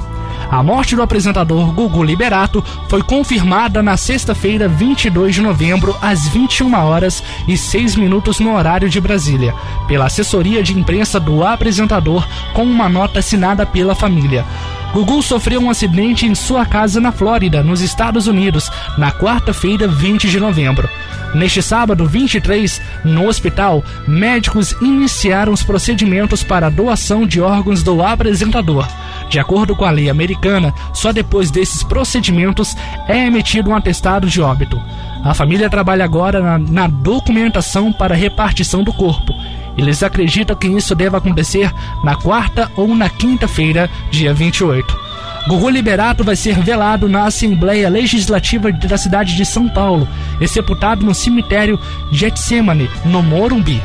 [0.52, 6.74] A morte do apresentador Gugu Liberato foi confirmada na sexta-feira, 22 de novembro, às 21
[6.76, 9.56] horas e 6 minutos no horário de Brasília,
[9.88, 14.46] pela assessoria de imprensa do apresentador com uma nota assinada pela família.
[14.94, 20.30] Gugu sofreu um acidente em sua casa na Flórida, nos Estados Unidos, na quarta-feira, 20
[20.30, 20.90] de novembro.
[21.34, 28.04] Neste sábado 23, no hospital, médicos iniciaram os procedimentos para a doação de órgãos do
[28.04, 28.86] apresentador.
[29.30, 32.76] De acordo com a lei americana, só depois desses procedimentos
[33.08, 34.78] é emitido um atestado de óbito.
[35.24, 39.34] A família trabalha agora na, na documentação para repartição do corpo.
[39.78, 41.74] Eles acreditam que isso deva acontecer
[42.04, 45.12] na quarta ou na quinta-feira, dia 28.
[45.48, 50.08] Gugu Liberato vai ser velado na Assembleia Legislativa da cidade de São Paulo
[50.40, 51.80] e sepultado no cemitério
[52.12, 53.82] Getsemane, no Morumbi.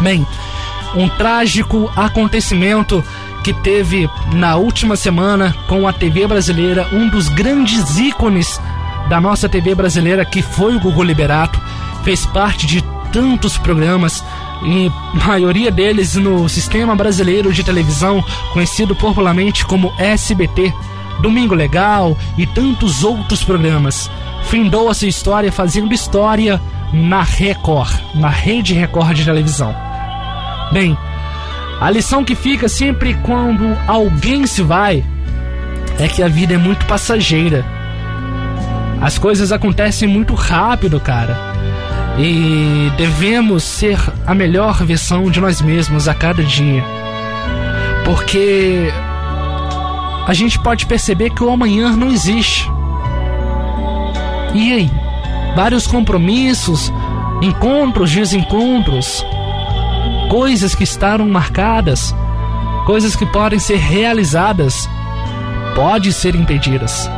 [0.00, 0.26] Bem,
[0.94, 3.02] um trágico acontecimento
[3.42, 8.60] que teve na última semana com a TV brasileira, um dos grandes ícones
[9.08, 11.58] da nossa TV brasileira, que foi o Gugu Liberato,
[12.04, 14.22] fez parte de tantos programas,
[14.62, 14.90] e
[15.24, 20.72] maioria deles no sistema brasileiro de televisão, conhecido popularmente como SBT,
[21.20, 24.10] Domingo Legal e tantos outros programas.
[24.44, 26.60] Findou a sua história fazendo história
[26.92, 29.74] na Record, na rede Record de televisão.
[30.72, 30.96] Bem,
[31.80, 35.04] a lição que fica sempre quando alguém se vai
[35.98, 37.64] é que a vida é muito passageira.
[39.00, 41.47] As coisas acontecem muito rápido, cara.
[42.18, 43.96] E devemos ser
[44.26, 46.84] a melhor versão de nós mesmos a cada dia.
[48.04, 48.92] Porque
[50.26, 52.68] a gente pode perceber que o amanhã não existe.
[54.52, 54.90] E aí?
[55.54, 56.92] Vários compromissos,
[57.40, 59.24] encontros, desencontros,
[60.28, 62.12] coisas que estarão marcadas,
[62.84, 64.88] coisas que podem ser realizadas,
[65.76, 67.08] podem ser impedidas.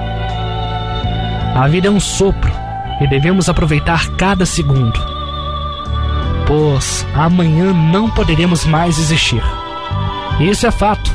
[1.55, 2.60] A vida é um sopro
[3.01, 5.01] e devemos aproveitar cada segundo,
[6.47, 9.43] pois amanhã não poderemos mais existir.
[10.39, 11.11] Isso é fato,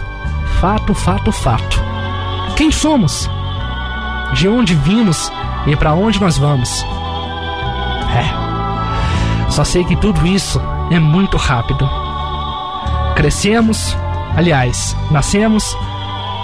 [0.59, 1.81] fato, fato, fato.
[2.55, 3.29] Quem somos?
[4.33, 5.31] De onde vimos
[5.67, 6.83] e para onde nós vamos?
[8.13, 9.51] É.
[9.51, 10.59] Só sei que tudo isso
[10.89, 11.89] é muito rápido.
[13.15, 13.95] Crescemos,
[14.35, 15.75] aliás, nascemos,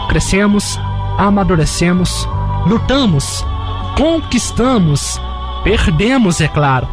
[0.08, 0.80] crescemos,
[1.18, 2.28] amadurecemos,
[2.66, 3.46] lutamos,
[3.98, 5.20] conquistamos
[5.64, 6.88] Perdemos, é claro,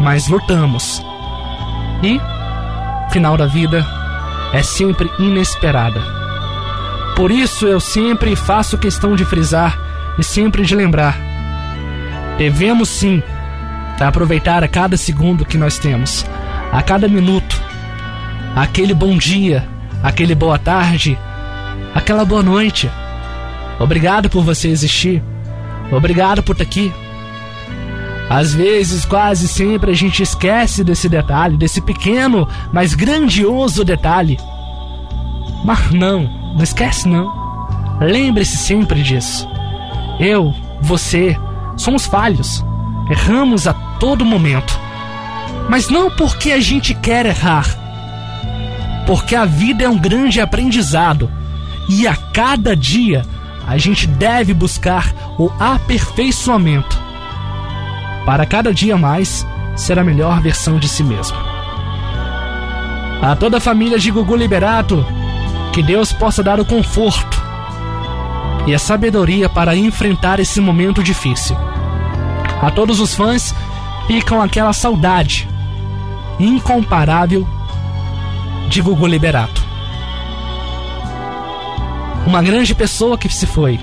[0.00, 1.02] mas lutamos.
[2.02, 2.20] E,
[3.12, 3.86] final da vida,
[4.52, 6.00] é sempre inesperada.
[7.14, 9.78] Por isso eu sempre faço questão de frisar
[10.18, 11.16] e sempre de lembrar.
[12.38, 13.22] Devemos sim
[14.00, 16.26] aproveitar a cada segundo que nós temos,
[16.72, 17.60] a cada minuto,
[18.56, 19.68] aquele bom dia,
[20.02, 21.18] aquele boa tarde,
[21.94, 22.90] aquela boa noite.
[23.78, 25.22] Obrigado por você existir.
[25.92, 26.92] Obrigado por estar aqui.
[28.28, 34.38] Às vezes, quase sempre, a gente esquece desse detalhe, desse pequeno, mas grandioso detalhe.
[35.64, 36.22] Mas não,
[36.54, 37.32] não esquece não.
[38.00, 39.46] Lembre-se sempre disso.
[40.18, 41.38] Eu, você,
[41.76, 42.64] somos falhos.
[43.10, 44.78] Erramos a todo momento.
[45.68, 47.66] Mas não porque a gente quer errar.
[49.06, 51.30] Porque a vida é um grande aprendizado.
[51.88, 53.24] E a cada dia
[53.66, 56.93] a gente deve buscar o aperfeiçoamento
[58.24, 59.46] para cada dia mais
[59.76, 61.36] ser a melhor versão de si mesmo.
[63.22, 65.04] A toda a família de Gugu Liberato,
[65.72, 67.42] que Deus possa dar o conforto
[68.66, 71.56] e a sabedoria para enfrentar esse momento difícil.
[72.62, 73.54] A todos os fãs
[74.06, 75.48] ficam aquela saudade
[76.38, 77.46] incomparável
[78.68, 79.62] de Gugu Liberato.
[82.26, 83.78] Uma grande pessoa que se foi,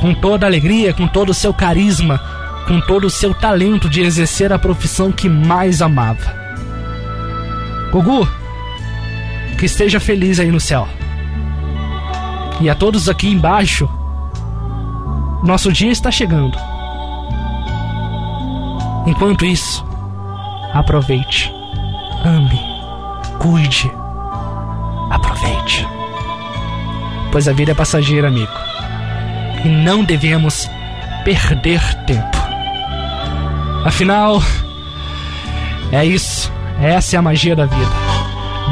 [0.00, 2.20] com toda a alegria, com todo o seu carisma,
[2.68, 6.36] com todo o seu talento de exercer a profissão que mais amava.
[7.90, 8.28] Gugu,
[9.58, 10.86] que esteja feliz aí no céu.
[12.60, 13.88] E a todos aqui embaixo,
[15.42, 16.58] nosso dia está chegando.
[19.06, 19.86] Enquanto isso,
[20.74, 21.50] aproveite,
[22.22, 22.60] ame,
[23.38, 23.90] cuide,
[25.10, 25.88] aproveite.
[27.32, 28.52] Pois a vida é passageira, amigo.
[29.64, 30.68] E não devemos
[31.24, 32.37] perder tempo.
[33.88, 34.42] Afinal,
[35.90, 36.52] é isso.
[36.78, 37.90] Essa é a magia da vida.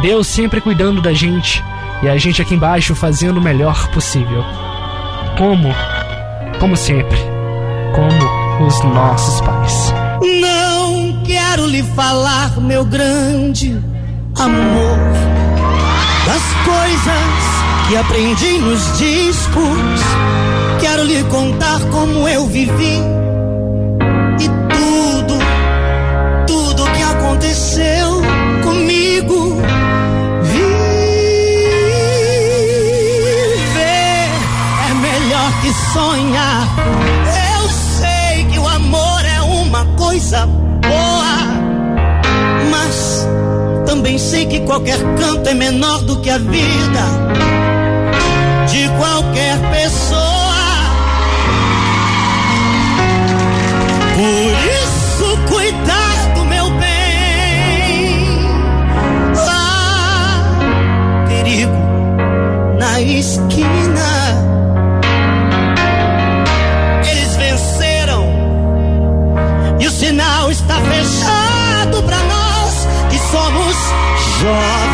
[0.03, 1.65] Deus sempre cuidando da gente
[2.03, 4.45] e a gente aqui embaixo fazendo o melhor possível.
[5.39, 5.75] Como
[6.61, 7.17] como sempre,
[7.95, 9.95] como os nossos pais.
[10.39, 13.83] Não quero lhe falar, meu grande
[14.39, 14.99] amor,
[16.27, 20.03] das coisas que aprendi nos discos.
[20.79, 23.26] Quero lhe contar como eu vivi
[35.97, 36.69] sonhar.
[37.59, 41.37] Eu sei que o amor é uma coisa boa,
[42.71, 43.27] mas
[43.87, 47.05] também sei que qualquer canto é menor do que a vida
[48.69, 50.27] de qualquer pessoa.
[54.17, 54.53] Por
[54.83, 58.41] isso, cuidado, meu bem.
[59.49, 61.73] Há perigo
[62.79, 64.16] na esquina.
[69.97, 73.77] Sinal está fechado para nós que somos
[74.41, 74.86] jovens.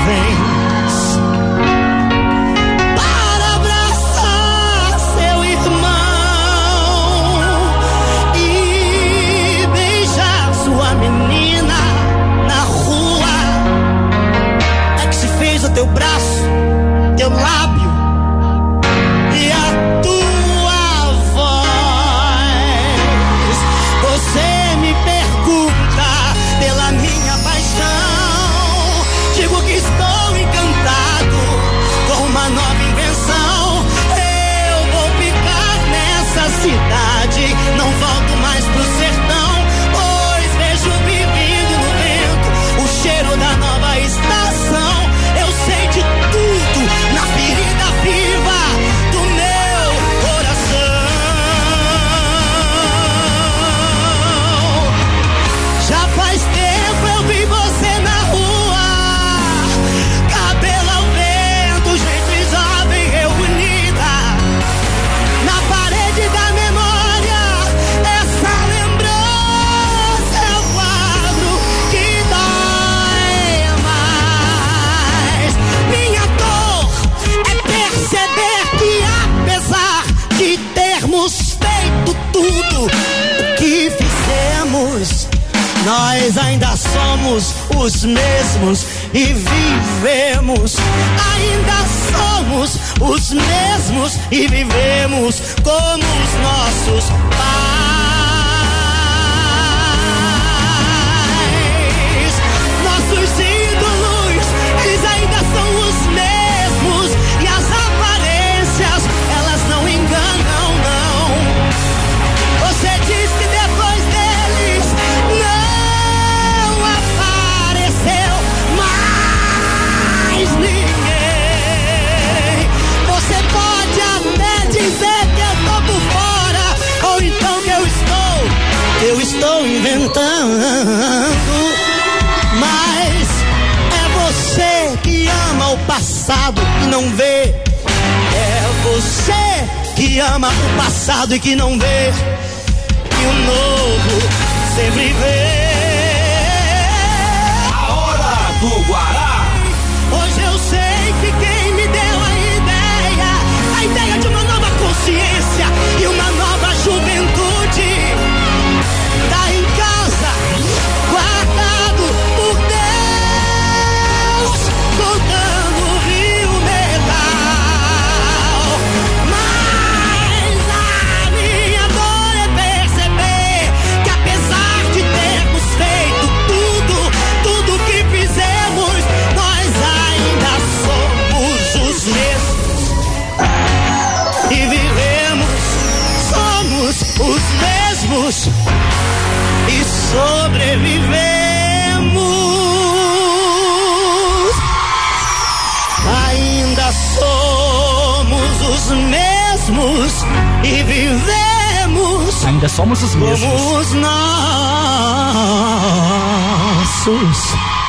[202.62, 203.40] Ainda somos os mesmos.
[203.40, 204.12] Como os nossos.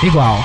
[0.01, 0.43] Igual.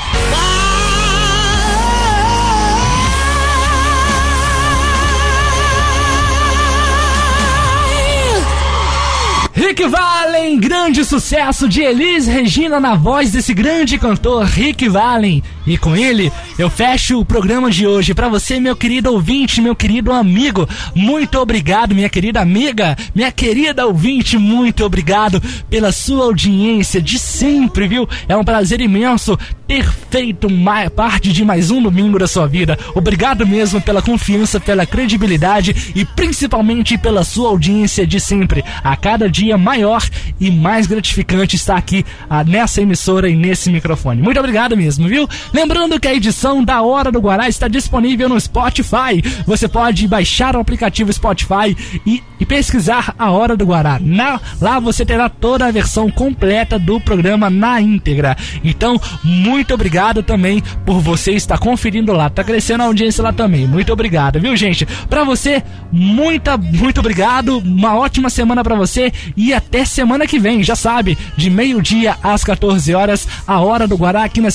[9.55, 15.42] Rick Valen, grande sucesso de Elis Regina na voz desse grande cantor Rick Valen.
[15.69, 18.15] E com ele, eu fecho o programa de hoje.
[18.15, 23.86] Para você, meu querido ouvinte, meu querido amigo, muito obrigado, minha querida amiga, minha querida
[23.86, 28.09] ouvinte, muito obrigado pela sua audiência de sempre, viu?
[28.27, 30.49] É um prazer imenso ter feito
[30.97, 32.78] parte de mais um domingo da sua vida.
[32.95, 38.65] Obrigado mesmo pela confiança, pela credibilidade e principalmente pela sua audiência de sempre.
[38.82, 40.03] A cada dia maior
[40.40, 44.23] e mais gratificante estar aqui ah, nessa emissora e nesse microfone.
[44.23, 45.28] Muito obrigado mesmo, viu?
[45.59, 49.20] Lembrando que a edição da Hora do Guará está disponível no Spotify.
[49.44, 51.76] Você pode baixar o aplicativo Spotify
[52.06, 53.98] e, e pesquisar a Hora do Guará.
[54.01, 58.36] Na, lá você terá toda a versão completa do programa na íntegra.
[58.62, 62.30] Então, muito obrigado também por você estar conferindo lá.
[62.30, 63.66] Tá crescendo a audiência lá também.
[63.66, 64.86] Muito obrigado, viu, gente?
[65.10, 65.60] Pra você,
[65.90, 67.59] muita, muito obrigado.
[67.59, 70.62] Uma ótima semana pra você e até semana que vem.
[70.62, 74.52] Já sabe, de meio-dia às 14 horas, a Hora do Guará aqui na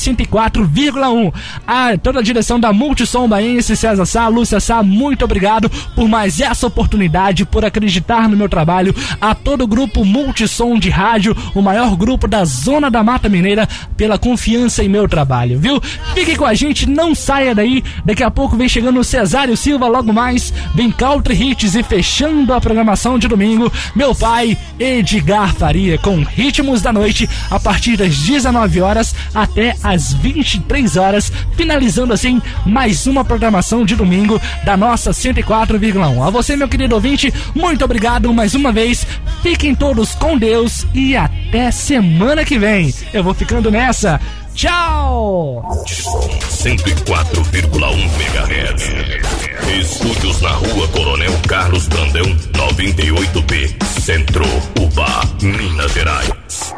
[0.93, 1.33] 104,1.
[1.65, 6.39] A toda a direção da Multissom Baense, César Sá, Lúcia Sá, muito obrigado por mais
[6.39, 8.95] essa oportunidade, por acreditar no meu trabalho.
[9.19, 13.67] A todo o grupo Multissom de rádio, o maior grupo da Zona da Mata Mineira,
[13.97, 15.81] pela confiança em meu trabalho, viu?
[16.13, 17.83] Fique com a gente, não saia daí.
[18.05, 22.53] Daqui a pouco vem chegando o Cesário Silva, logo mais, vem Country Hits e fechando
[22.53, 28.17] a programação de domingo, meu pai, Edgar Faria, com Ritmos da Noite, a partir das
[28.17, 35.11] 19 horas até as 23 horas, finalizando assim mais uma programação de domingo da nossa
[35.11, 36.25] 104,1.
[36.25, 39.05] A você, meu querido ouvinte, muito obrigado mais uma vez.
[39.43, 42.91] Fiquem todos com Deus e até semana que vem.
[43.13, 44.19] Eu vou ficando nessa.
[44.55, 45.61] Tchau!
[45.85, 48.91] 104,1 MHz.
[49.79, 54.45] Estúdios na rua Coronel Carlos Brandão, 98B, Centro,
[54.79, 56.73] Uba, Minas Gerais.